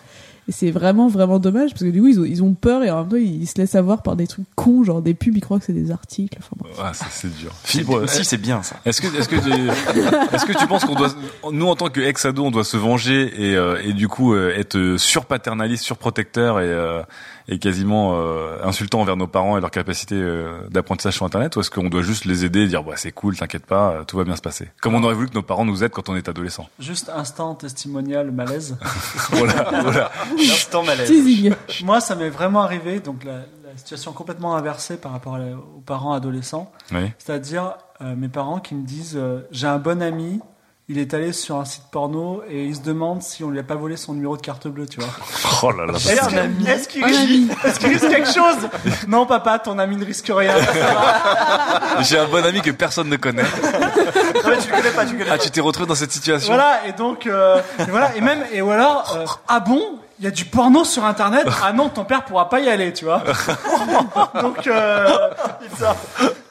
[0.46, 2.90] Et c'est vraiment, vraiment dommage, parce que du coup, ils ont, ils ont peur et
[2.90, 5.40] en même temps, ils se laissent avoir par des trucs cons, genre des pubs, ils
[5.40, 6.36] croient que c'est des articles.
[6.38, 6.66] Enfin, bon.
[6.82, 7.50] Ah, ça, c'est dur.
[7.64, 8.76] Fibre aussi, c'est bien, ça.
[8.84, 11.14] Est-ce que, est-ce que, tu- est-ce que tu penses qu'on doit,
[11.50, 14.54] nous en tant que ex-ado, on doit se venger et, euh, et du coup euh,
[14.54, 17.02] être surpaternaliste, surprotecteur et, euh,
[17.48, 21.60] et quasiment euh, insultant envers nos parents et leur capacité euh, d'apprentissage sur Internet, ou
[21.60, 24.16] est-ce qu'on doit juste les aider et dire bah c'est cool, t'inquiète pas, euh, tout
[24.16, 24.70] va bien se passer?
[24.80, 26.68] Comme on aurait voulu que nos parents nous aident quand on est adolescent?
[26.78, 28.76] Juste instant testimonial malaise.
[29.30, 30.10] Voilà, voilà.
[30.38, 31.10] L'instant malaise.
[31.82, 35.82] Moi, ça m'est vraiment arrivé, donc la, la situation complètement inversée par rapport la- aux
[35.84, 36.70] parents adolescents.
[36.92, 37.10] Oui.
[37.18, 40.40] C'est-à-dire euh, mes parents qui me disent euh, j'ai un bon ami,
[40.88, 43.62] il est allé sur un site porno et il se demande si on lui a
[43.62, 45.08] pas volé son numéro de carte bleue, tu vois.
[45.62, 45.94] Oh là là.
[45.94, 48.68] Est-ce qu'il risque, est-ce qu'il risque quelque chose
[49.08, 50.54] Non, papa, ton ami ne risque rien.
[52.00, 53.44] J'ai un bon ami que personne ne connaît.
[53.44, 57.26] tu connais pas, tu connais Ah, tu t'es retrouvé dans cette situation Voilà, et donc,
[57.26, 60.44] euh, et voilà, et même, et ou alors, euh, ah bon il y a du
[60.44, 61.46] porno sur internet.
[61.62, 63.22] Ah non, ton père pourra pas y aller, tu vois.
[64.40, 65.08] Donc, euh,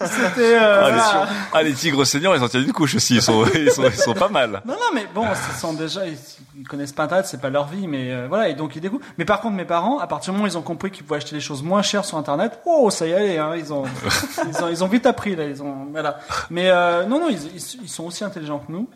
[0.02, 0.56] c'était.
[0.56, 1.28] euh, Ah, les, voilà.
[1.54, 3.16] ah, les tigres seniors, ils en tiennent une couche aussi.
[3.16, 4.62] Ils sont, ils sont, ils sont pas mal.
[4.66, 6.18] Non, non, mais bon, ce sont déjà, ils,
[6.58, 9.04] ils connaissent pas Internet, c'est pas leur vie, mais euh, voilà, et donc ils découvrent.
[9.18, 11.18] Mais par contre, mes parents, à partir du moment où ils ont compris qu'ils pouvaient
[11.18, 13.84] acheter des choses moins chères sur Internet, oh, ça y est, hein, ils ont,
[14.50, 16.20] ils ont, ils ont vite appris là, ils ont, voilà.
[16.50, 18.88] Mais euh, non, non, ils, ils, ils sont aussi intelligents que nous.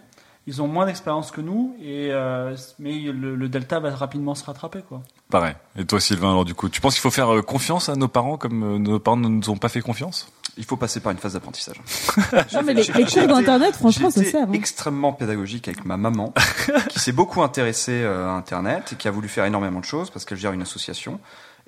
[0.48, 4.46] Ils ont moins d'expérience que nous, et euh, mais le, le delta va rapidement se
[4.46, 5.02] rattraper, quoi.
[5.30, 5.54] Pareil.
[5.78, 8.08] Et toi, Sylvain, alors du coup, tu penses qu'il faut faire euh, confiance à nos
[8.08, 10.32] parents comme euh, nos parents ne nous ont pas fait confiance?
[10.58, 11.82] Il faut passer par une phase d'apprentissage.
[12.54, 14.48] Non, mais les, les cours d'internet, franchement, ça J'ai été sert.
[14.48, 14.54] hein.
[14.54, 16.34] extrêmement pédagogique avec ma maman,
[16.90, 20.24] qui s'est beaucoup intéressée à Internet et qui a voulu faire énormément de choses parce
[20.26, 21.20] qu'elle gère une association.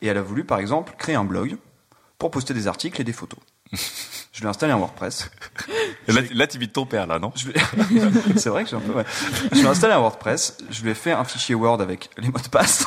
[0.02, 1.58] Et elle a voulu, par exemple, créer un blog
[2.18, 3.40] pour poster des articles et des photos.
[4.32, 5.30] Je lui ai installé un WordPress.
[6.08, 7.34] Et Là, là tu ton père, là, non?
[8.38, 8.94] C'est vrai que j'ai un peu.
[8.94, 9.04] Ouais.
[9.52, 10.58] Je lui ai installé un WordPress.
[10.70, 12.86] Je lui ai fait un fichier Word avec les mots de passe,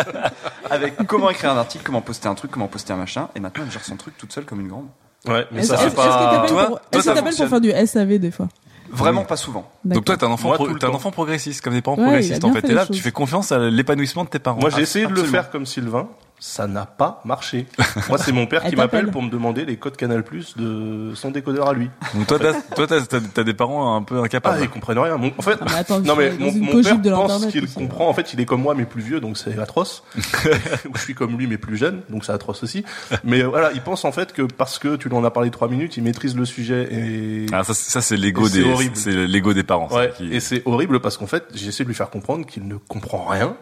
[0.70, 3.28] avec comment écrire un article, comment poster un truc, comment poster un machin.
[3.36, 4.86] Et maintenant, elle gère son truc toute seule comme une grande.
[5.26, 6.66] Ouais, mais ça c'est est-ce que t'appelles pas.
[6.66, 7.48] pour, est-ce toi, que ça t'appelles pour fonctionne.
[7.48, 8.48] faire du SAV des fois?
[8.90, 9.70] Vraiment pas souvent.
[9.84, 12.02] Donc toi, t'es un enfant, Moi, pro- t'es un enfant progressiste, comme des parents Ouais,
[12.04, 12.60] progressistes en fait.
[12.60, 12.96] fait Et les là, choses.
[12.96, 14.60] tu fais confiance à l'épanouissement de tes parents.
[14.60, 16.08] Moi, j'ai essayé de le faire comme Sylvain.
[16.44, 17.68] Ça n'a pas marché.
[18.08, 21.30] Moi, c'est mon père qui m'appelle pour me demander les codes Canal Plus de son
[21.30, 21.88] décodeur à lui.
[22.16, 24.58] Donc toi, t'as, toi, t'as, t'as- t'as des parents un peu Ah, incapables.
[24.60, 25.16] ils comprennent rien.
[25.18, 28.08] Mon- en fait, Ah, mais attends, non mais mon, père de pense qu'il comprend.
[28.08, 30.02] En fait, il est comme moi mais plus vieux, donc c'est atroce.
[30.16, 32.84] Ou je suis comme lui mais plus jeune, donc c'est atroce aussi.
[33.22, 35.50] Mais euh, voilà, il pense en fait que parce que tu lui en as parlé
[35.50, 38.96] trois minutes, il maîtrise le sujet et Ah, ça, c'est- ça c'est l'ego des, horrible.
[38.96, 39.88] c'est l'ego des parents.
[39.90, 42.66] ça, Ouais, qui- et c'est horrible parce qu'en fait, j'essaie de lui faire comprendre qu'il
[42.66, 43.54] ne comprend rien.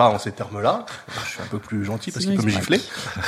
[0.00, 0.86] Pas en ces termes-là.
[1.24, 2.80] Je suis un peu plus gentil parce qu'il peut me gifler.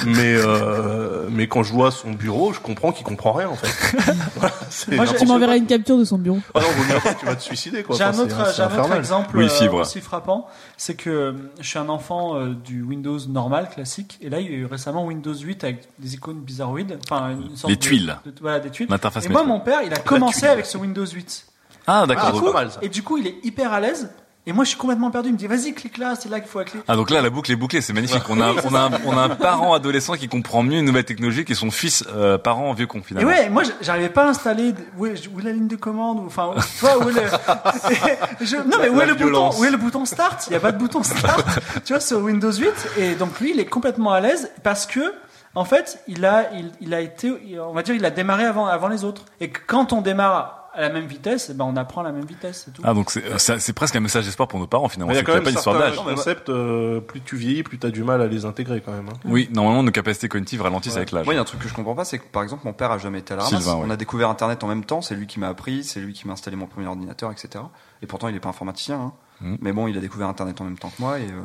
[0.06, 3.68] Mais, euh, mais quand je vois son bureau, je comprends qu'il comprend rien, en fait.
[4.36, 4.54] Voilà,
[4.88, 6.38] Moi, n'importe Tu m'enverras une capture de son bureau.
[6.54, 7.94] Ah non, mieux pas, tu vas te suicider, quoi.
[7.96, 10.46] J'ai un autre, un exemple Oui, euh, aussi frappant,
[10.78, 14.54] c'est que je suis un enfant euh, du Windows normal, classique, et là il y
[14.54, 18.16] a eu récemment Windows 8 avec des icônes bizarroïdes, enfin une sorte Les de- tuiles.
[18.24, 18.86] de- voilà, des tuiles.
[18.88, 21.44] L'interface Et moi, mon père, il a commencé avec ce Windows 8.
[21.86, 22.24] Ah, Ah, d'accord.
[22.26, 22.78] c'est donc- pas mal, ça.
[22.82, 24.10] Et du coup, il est hyper à l'aise.
[24.44, 25.28] Et moi, je suis complètement perdu.
[25.28, 26.80] Il me dit, vas-y, clique là, c'est là qu'il faut cliquer.
[26.88, 28.22] Ah donc là la boucle est bouclée, c'est magnifique.
[28.28, 31.44] On a, on a, on a un parent adolescent qui comprend mieux une nouvelle technologie
[31.44, 33.30] que son fils euh, parent vieux con Et finalement.
[33.30, 34.74] ouais, moi, j'arrivais pas à installer.
[34.98, 37.20] Où est, où est la ligne de commande ou- Enfin, tu vois, où est le.
[37.20, 37.26] Et
[38.46, 39.50] je- non, mais où est le bouton.
[39.58, 40.46] Où est le bouton start?
[40.48, 41.46] Il y a pas de bouton start.
[41.84, 42.68] tu vois, sur Windows 8.
[42.98, 45.14] Et donc lui, il est complètement à l'aise parce que.
[45.54, 47.30] En fait, il a, il, il a été,
[47.60, 49.26] on va dire, il a démarré avant, avant les autres.
[49.38, 52.62] Et quand on démarre à la même vitesse, ben on apprend à la même vitesse,
[52.64, 52.82] c'est tout.
[52.84, 55.12] Ah donc c'est, euh, c'est presque un message d'espoir pour nos parents finalement.
[55.12, 56.14] Il y a C'est quand qu'il même n'y a pas d'histoire certains d'âge.
[56.16, 59.08] concepts, euh, plus tu vieillis, plus tu as du mal à les intégrer quand même.
[59.08, 59.18] hein.
[59.24, 61.24] Oui, normalement nos capacités cognitives ralentissent avec l'âge.
[61.26, 62.72] Moi, il y a un truc que je comprends pas, c'est que par exemple, mon
[62.72, 63.60] père a jamais été à la ramasse.
[63.62, 63.84] Sylvain, ouais.
[63.86, 66.26] On a découvert Internet en même temps, c'est lui qui m'a appris, c'est lui qui
[66.26, 67.64] m'a installé mon premier ordinateur, etc.
[68.00, 68.96] Et pourtant, il est pas informaticien.
[69.00, 69.12] Hein.
[69.40, 69.56] Mm.
[69.60, 71.24] Mais bon, il a découvert Internet en même temps que moi et.
[71.24, 71.40] Euh...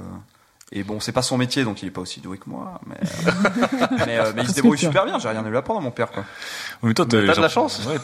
[0.73, 2.95] Et bon, c'est pas son métier, donc il est pas aussi doué que moi, mais,
[2.99, 5.17] euh, mais, euh, mais il se débrouille super bien.
[5.17, 6.25] J'ai rien à lui apprendre à mon père, quoi.
[6.83, 7.85] Mais toi, t'as de la chance.
[7.85, 7.99] Ouais,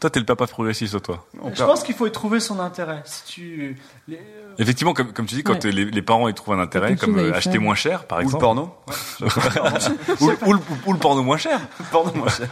[0.00, 1.24] toi, t'es le papa progressiste, toi.
[1.40, 3.02] Mon Je père- pense qu'il faut y trouver son intérêt.
[3.04, 3.76] Si tu,
[4.08, 4.18] les-
[4.58, 5.70] Effectivement, comme, comme tu dis, quand Ouais.
[5.70, 7.60] les, les parents y trouvent un intérêt, comme euh, acheter faire.
[7.60, 8.42] moins cher, par Ou le exemple.
[8.42, 8.74] porno.
[10.20, 11.60] ou, le- ou le, ou le porno moins cher.
[11.92, 12.48] porno, moi, c'est- Non,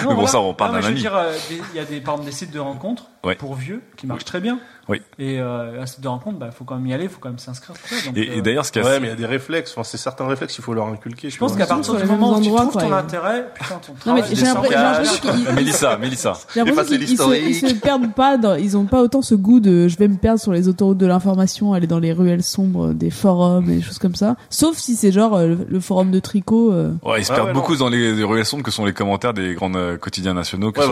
[0.00, 0.28] Mais bon, voilà.
[0.28, 1.06] ça, on parle d'un je veux ami.
[1.06, 1.38] euh,
[1.72, 3.36] il y a des, par exemple, des sites de rencontres Ouais.
[3.36, 4.58] pour vieux qui marchent très bien.
[4.88, 5.00] Oui.
[5.16, 7.76] Et euh, site de rencontre, bah, faut quand même y aller, faut quand même s'inscrire.
[8.16, 9.70] Et, et euh, d'ailleurs, ce qu'il y a, Ouais, mais il y a des réflexes.
[9.72, 11.30] Enfin, c'est certains réflexes, il faut leur inculquer.
[11.30, 14.14] je pense qu'à partir du moment où tu trouves quoi, ton intérêt, putain, ton Non,
[14.16, 16.32] mais travail j'ai l'impression- j'ai l'impression qu'ils- Mélissa, Mélissa.
[16.52, 19.60] J'ai l'impression Effacer qu'ils ils se, perdent pas dans, ils ont pas autant ce goût
[19.60, 22.92] de je vais me perdre sur les autoroutes de l'information, aller dans les ruelles sombres
[22.92, 24.34] des forums et des choses comme ça.
[24.50, 26.72] Sauf si c'est genre euh, le, forum de tricot.
[26.72, 26.92] euh.
[27.04, 29.54] Ouais, ils se perdent beaucoup dans les, les ruelles sombres que sont les commentaires des
[29.54, 29.70] grands
[30.00, 30.82] quotidiens nationaux bah,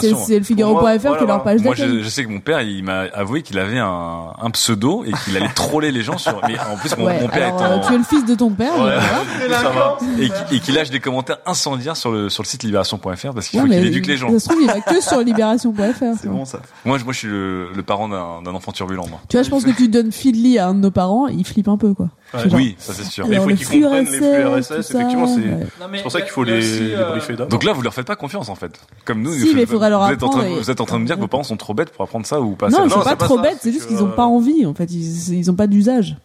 [0.00, 3.00] c'est- le Figaro.fr que leur page Moi, je, je sais que mon père, il m'a
[3.12, 6.40] avoué qu'il avait un, un pseudo et qu'il allait troller les gens sur.
[6.48, 8.24] Mais en plus, mon, Ouais, mon père alors, est en- euh, tu es le fils
[8.24, 8.72] de ton père.
[8.78, 8.94] Ouais.
[9.38, 9.62] mais voilà.
[9.62, 9.98] Ça va.
[10.20, 13.00] et qui- et qu'il lâche des commentaires incendiaires sur le sur le site libération.fr
[13.34, 14.30] parce qu'il Ouais, faut qu'il mais éduque les gens.
[14.30, 16.18] Ça se trouve, il va que sur libération.fr.
[16.20, 16.60] C'est bon, ça.
[16.84, 19.20] Moi, je, moi, je suis le, le parent d'un d'un enfant turbulent, moi.
[19.28, 21.68] Tu vois, je pense que tu donnes Feedly à un de nos parents, il flippe
[21.68, 22.08] un peu, quoi.
[22.34, 22.40] Ouais.
[22.52, 23.24] Oui, ça c'est sûr.
[23.24, 25.66] Alors, Mais il faut les qu'ils flux comprennent les flux RSS, Effectivement, c'est ouais.
[25.90, 27.48] Mais pour ça qu'il faut les, aussi, les euh, briefer d'abord.
[27.48, 28.72] Donc là, vous leur faites pas confiance en fait.
[29.04, 30.86] Comme nous, Si, mais il faudrait leur vous êtes en train, et- vous êtes en
[30.86, 32.68] train de me dire que vos parents sont trop bêtes pour apprendre ça ou pas
[32.68, 34.90] Non, ils sont Non, pas trop bêtes, c'est juste qu'ils ont pas envie, en fait.
[34.92, 36.16] Ils, ils ont pas d'usage.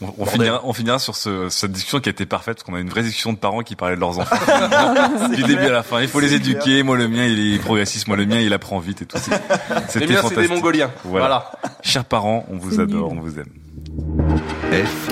[0.00, 2.74] On, on finira, on finira sur ce, cette discussion qui a été parfaite parce qu'on
[2.74, 4.36] a une vraie discussion de parents qui parlaient de leurs enfants.
[5.34, 6.00] du début à la fin.
[6.00, 6.82] Il faut les éduquer.
[6.84, 8.06] Moi, le mien, il est progressiste.
[8.06, 9.18] Moi, le mien, il apprend vite et tout.
[9.18, 10.50] C'était miens, c'est des fantastique.
[10.50, 10.90] Mongoliens.
[11.04, 11.26] Voilà.
[11.26, 11.52] Voilà.
[11.82, 13.18] Chers parents, on vous adore, nul.
[13.18, 13.50] on vous aime.
[14.72, 15.08] F,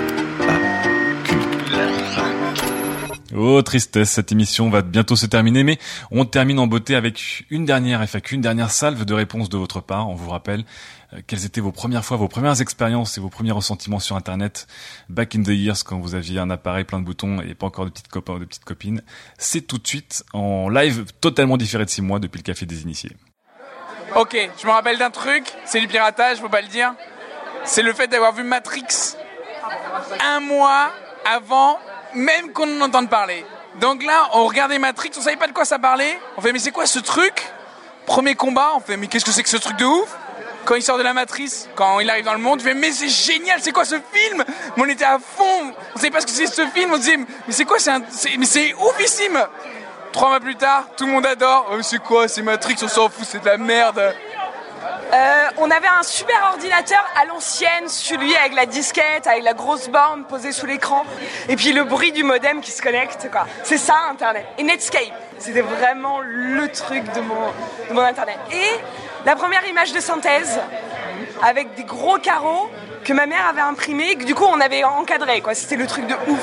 [3.39, 5.79] Oh tristesse, cette émission va bientôt se terminer, mais
[6.11, 9.83] on termine en beauté avec une dernière FAQ, une dernière salve de réponses de votre
[9.83, 10.09] part.
[10.09, 10.65] On vous rappelle
[11.13, 14.67] euh, quelles étaient vos premières fois, vos premières expériences et vos premiers ressentiments sur Internet
[15.11, 17.85] back in the years quand vous aviez un appareil plein de boutons et pas encore
[17.85, 19.03] de petites copains ou de petites copines.
[19.37, 22.85] C'est tout de suite en live totalement différé de six mois depuis le Café des
[22.85, 23.13] Initiés.
[24.15, 26.95] Ok, je me rappelle d'un truc, c'est du piratage, faut pas le dire.
[27.65, 28.87] C'est le fait d'avoir vu Matrix
[30.25, 30.91] un mois
[31.27, 31.79] avant
[32.17, 33.45] même qu'on en entende parler.
[33.81, 36.19] Donc là, on regardait Matrix, on savait pas de quoi ça parlait.
[36.37, 37.47] On fait mais c'est quoi ce truc?
[38.07, 40.09] Premier combat, on fait mais qu'est-ce que c'est que ce truc de ouf?
[40.65, 42.91] Quand il sort de la matrice, quand il arrive dans le monde, on fait mais
[42.91, 44.43] c'est génial, c'est quoi ce film?
[44.77, 47.17] Mais On était à fond, on savait pas ce que c'est ce film, on disait
[47.19, 48.03] mais c'est quoi c'est un-
[48.39, 49.39] mais c'est oufissime.
[50.13, 51.69] Trois mois plus tard, tout le monde adore.
[51.73, 54.15] Oh, c'est quoi C'est Matrix, on s'en fout, c'est de la merde.
[55.13, 59.89] Euh, on avait un super ordinateur à l'ancienne, celui avec la disquette, avec la grosse
[59.89, 61.05] borne posée sous l'écran,
[61.49, 63.47] et puis le bruit du modem qui se connecte, quoi.
[63.63, 64.45] C'est ça Internet.
[64.59, 68.39] Et Netscape, c'était vraiment le truc de mon, Internet.
[68.53, 68.81] Et
[69.25, 70.59] la première image de synthèse,
[71.43, 72.69] avec des gros carreaux
[73.05, 75.55] que ma mère avait imprimés, que du coup on avait encadré, quoi.
[75.55, 76.41] C'était le truc de ouf.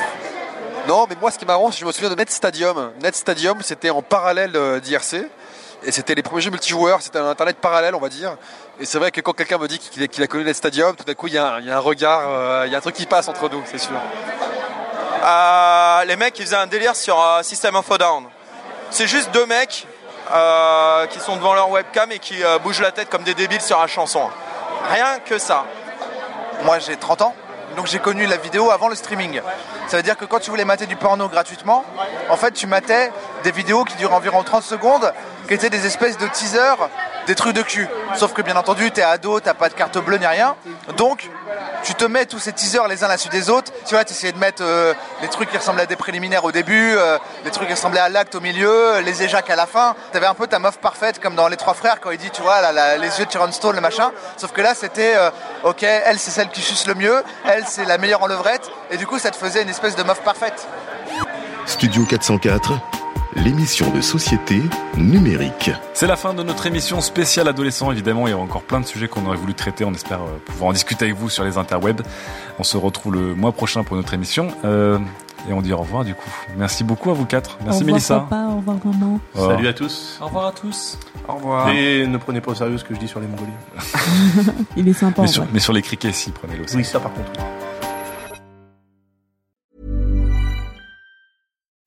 [0.87, 2.91] Non, mais moi, ce qui est marrant, je me souviens de Net Stadium.
[3.01, 5.25] Net Stadium, c'était en parallèle euh, d'IRC.
[5.85, 8.37] Et c'était les premiers jeux multijoueurs, c'était un internet parallèle, on va dire.
[8.79, 11.13] Et c'est vrai que quand quelqu'un me dit qu'il a, connu Net Stadium, tout d'un
[11.13, 12.81] coup, il y, a un- il y a un regard, euh, il y a un
[12.81, 13.91] truc qui passe entre nous, c'est sûr.
[15.23, 18.25] Euh, les mecs qui faisaient un délire sur euh, System of a Down.
[18.91, 19.87] C'est juste deux mecs
[20.33, 23.61] euh, qui sont devant leur webcam et qui euh, bougent la tête comme des débiles
[23.61, 24.29] sur la chanson.
[24.91, 25.65] Rien que ça.
[26.63, 27.35] Moi j'ai 30 ans,
[27.77, 29.41] donc j'ai connu la vidéo avant le streaming.
[29.87, 31.83] Ça veut dire que quand tu voulais mater du porno gratuitement,
[32.29, 33.11] en fait tu matais
[33.43, 35.13] des vidéos qui durent environ 30 secondes,
[35.47, 36.89] qui étaient des espèces de teasers,
[37.27, 37.87] des trucs de cul.
[38.15, 40.55] Sauf que bien entendu t'es ado, t'as pas de carte bleue ni rien,
[40.97, 41.29] donc
[41.83, 43.71] tu te mets tous ces teasers les uns là-dessus des autres.
[43.85, 46.51] Tu vois, tu essayais de mettre euh, les trucs qui ressemblaient à des préliminaires au
[46.51, 49.95] début, euh, les trucs qui ressemblaient à l'acte au milieu, les éjacs à la fin.
[50.13, 52.41] T'avais un peu ta meuf parfaite comme dans Les Trois Frères quand il dit, tu
[52.41, 54.11] vois, la- la- les yeux de Sharon Stone, le machin.
[54.37, 55.29] Sauf que là, c'était, euh,
[55.63, 58.97] ok, elle c'est celle qui suce le mieux, elle c'est la meilleure en levrette, et
[58.97, 60.67] du coup ça te faisait une espèce de meuf parfaite.
[61.65, 62.71] Studio 404,
[63.35, 64.61] l'émission de société
[64.97, 65.71] numérique.
[65.93, 67.91] C'est la fin de notre émission spéciale adolescent.
[67.91, 69.85] Évidemment, il y aura encore plein de sujets qu'on aurait voulu traiter.
[69.85, 72.01] On espère euh, pouvoir en discuter avec vous sur les interwebs.
[72.59, 74.47] On se retrouve le mois prochain pour notre émission.
[74.65, 74.99] Euh,
[75.49, 76.29] et on dit au revoir du coup.
[76.57, 77.57] Merci beaucoup à vous quatre.
[77.65, 78.19] Merci au revoir, Mélissa.
[78.29, 79.19] papa, au revoir maman.
[79.35, 80.17] Au Salut à tous.
[80.21, 80.97] Au revoir à tous.
[81.27, 81.69] Au revoir.
[81.69, 83.51] Et ne prenez pas au sérieux ce que je dis sur les Mongoliens.
[84.77, 85.21] Il est sympa.
[85.21, 85.51] Mais en sur, vrai.
[85.53, 86.77] mais sur les criquets, si, prenez-le aussi.
[86.77, 87.31] Oui, ça par contre.